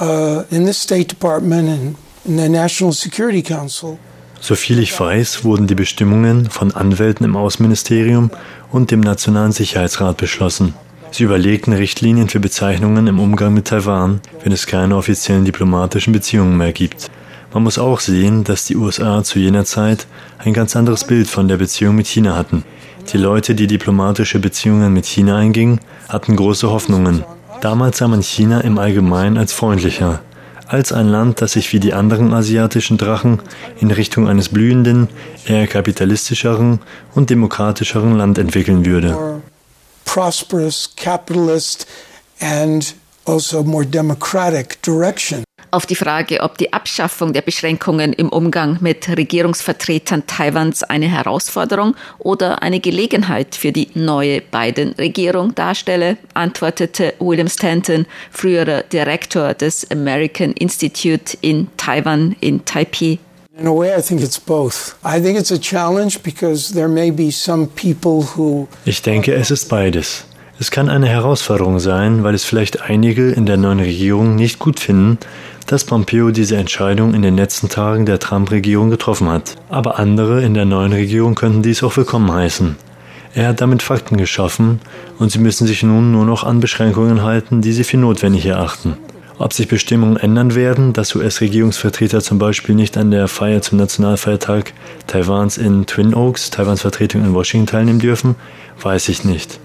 uh, 0.00 0.44
in 0.50 0.64
the 0.64 0.72
State 0.72 1.08
Department 1.08 1.68
and 1.68 1.96
in 2.24 2.36
the 2.38 2.48
National 2.48 2.92
Security 2.92 3.42
Council. 3.42 3.98
Soviel 4.40 4.78
ich 4.78 4.98
weiß, 4.98 5.42
wurden 5.42 5.66
die 5.66 5.74
Bestimmungen 5.74 6.48
von 6.48 6.72
Anwälten 6.72 7.24
im 7.24 7.36
Außenministerium 7.36 8.30
und 8.70 8.92
dem 8.92 9.00
Nationalen 9.00 9.52
Sicherheitsrat 9.52 10.16
beschlossen. 10.16 10.74
Sie 11.12 11.24
überlegten 11.24 11.74
Richtlinien 11.74 12.30
für 12.30 12.40
Bezeichnungen 12.40 13.06
im 13.06 13.20
Umgang 13.20 13.52
mit 13.52 13.66
Taiwan, 13.66 14.22
wenn 14.42 14.50
es 14.50 14.66
keine 14.66 14.96
offiziellen 14.96 15.44
diplomatischen 15.44 16.14
Beziehungen 16.14 16.56
mehr 16.56 16.72
gibt. 16.72 17.10
Man 17.52 17.64
muss 17.64 17.78
auch 17.78 18.00
sehen, 18.00 18.44
dass 18.44 18.64
die 18.64 18.76
USA 18.76 19.22
zu 19.22 19.38
jener 19.38 19.66
Zeit 19.66 20.06
ein 20.38 20.54
ganz 20.54 20.74
anderes 20.74 21.06
Bild 21.06 21.28
von 21.28 21.48
der 21.48 21.58
Beziehung 21.58 21.96
mit 21.96 22.06
China 22.06 22.34
hatten. 22.34 22.64
Die 23.12 23.18
Leute, 23.18 23.54
die 23.54 23.66
diplomatische 23.66 24.38
Beziehungen 24.38 24.94
mit 24.94 25.04
China 25.04 25.36
eingingen, 25.36 25.80
hatten 26.08 26.34
große 26.34 26.70
Hoffnungen. 26.70 27.24
Damals 27.60 27.98
sah 27.98 28.08
man 28.08 28.22
China 28.22 28.62
im 28.62 28.78
Allgemeinen 28.78 29.36
als 29.36 29.52
freundlicher, 29.52 30.22
als 30.66 30.94
ein 30.94 31.08
Land, 31.08 31.42
das 31.42 31.52
sich 31.52 31.74
wie 31.74 31.80
die 31.80 31.92
anderen 31.92 32.32
asiatischen 32.32 32.96
Drachen 32.96 33.42
in 33.78 33.90
Richtung 33.90 34.28
eines 34.28 34.48
blühenden, 34.48 35.08
eher 35.44 35.66
kapitalistischeren 35.66 36.80
und 37.14 37.28
demokratischeren 37.28 38.16
Land 38.16 38.38
entwickeln 38.38 38.86
würde 38.86 39.42
prosperous, 40.12 40.86
capitalist 40.94 41.86
and 42.38 42.92
also 43.26 43.62
more 43.62 43.84
democratic 43.84 44.82
direction. 44.82 45.44
Auf 45.70 45.86
die 45.86 45.94
Frage, 45.94 46.42
ob 46.42 46.58
die 46.58 46.70
Abschaffung 46.74 47.32
der 47.32 47.40
Beschränkungen 47.40 48.12
im 48.12 48.28
Umgang 48.28 48.76
mit 48.82 49.08
Regierungsvertretern 49.08 50.26
Taiwans 50.26 50.82
eine 50.82 51.06
Herausforderung 51.06 51.96
oder 52.18 52.62
eine 52.62 52.80
Gelegenheit 52.80 53.54
für 53.54 53.72
die 53.72 53.88
neue 53.94 54.42
Biden-Regierung 54.42 55.54
darstelle, 55.54 56.18
antwortete 56.34 57.14
William 57.18 57.48
Stanton, 57.48 58.04
früherer 58.30 58.82
Direktor 58.82 59.54
des 59.54 59.90
American 59.90 60.52
Institute 60.52 61.38
in 61.40 61.68
Taiwan 61.78 62.36
in 62.40 62.66
Taipei. 62.66 63.18
In 63.58 63.66
a 63.66 63.70
way, 63.70 63.94
I 63.94 64.00
think 64.00 64.22
it's 64.22 64.40
both. 64.40 64.96
I 65.04 65.20
think 65.20 65.38
it's 65.38 65.50
a 65.50 65.58
challenge 65.58 66.22
because 66.22 66.72
there 66.72 66.88
may 66.88 67.10
be 67.10 67.30
some 67.30 67.66
people 67.66 68.26
who. 68.34 68.66
Ich 68.86 69.02
denke, 69.02 69.34
es 69.34 69.50
ist 69.50 69.68
beides. 69.68 70.24
Es 70.58 70.70
kann 70.70 70.88
eine 70.88 71.06
Herausforderung 71.06 71.78
sein, 71.78 72.24
weil 72.24 72.34
es 72.34 72.44
vielleicht 72.44 72.80
einige 72.80 73.30
in 73.30 73.44
der 73.44 73.58
neuen 73.58 73.80
Regierung 73.80 74.36
nicht 74.36 74.58
gut 74.58 74.80
finden, 74.80 75.18
dass 75.66 75.84
Pompeo 75.84 76.30
diese 76.30 76.56
Entscheidung 76.56 77.12
in 77.12 77.20
den 77.20 77.36
letzten 77.36 77.68
Tagen 77.68 78.06
der 78.06 78.18
Trump-Regierung 78.18 78.88
getroffen 78.88 79.28
hat. 79.28 79.56
Aber 79.68 79.98
andere 79.98 80.42
in 80.42 80.54
der 80.54 80.64
neuen 80.64 80.94
Regierung 80.94 81.34
könnten 81.34 81.62
dies 81.62 81.82
auch 81.82 81.94
willkommen 81.98 82.32
heißen. 82.32 82.76
Er 83.34 83.48
hat 83.48 83.60
damit 83.60 83.82
Fakten 83.82 84.16
geschaffen 84.16 84.80
und 85.18 85.30
sie 85.30 85.38
müssen 85.38 85.66
sich 85.66 85.82
nun 85.82 86.10
nur 86.10 86.24
noch 86.24 86.44
an 86.44 86.60
Beschränkungen 86.60 87.22
halten, 87.22 87.60
die 87.60 87.72
sie 87.72 87.84
für 87.84 87.98
notwendig 87.98 88.46
erachten. 88.46 88.96
Ob 89.42 89.52
sich 89.52 89.66
Bestimmungen 89.66 90.16
ändern 90.18 90.54
werden, 90.54 90.92
dass 90.92 91.16
US-Regierungsvertreter 91.16 92.20
zum 92.20 92.38
Beispiel 92.38 92.76
nicht 92.76 92.96
an 92.96 93.10
der 93.10 93.26
Feier 93.26 93.60
zum 93.60 93.76
Nationalfeiertag 93.76 94.72
Taiwans 95.08 95.58
in 95.58 95.84
Twin 95.84 96.14
Oaks, 96.14 96.50
Taiwans 96.50 96.82
Vertretung 96.82 97.24
in 97.24 97.34
Washington 97.34 97.66
teilnehmen 97.66 97.98
dürfen, 97.98 98.36
weiß 98.80 99.08
ich 99.08 99.24
nicht. 99.24 99.58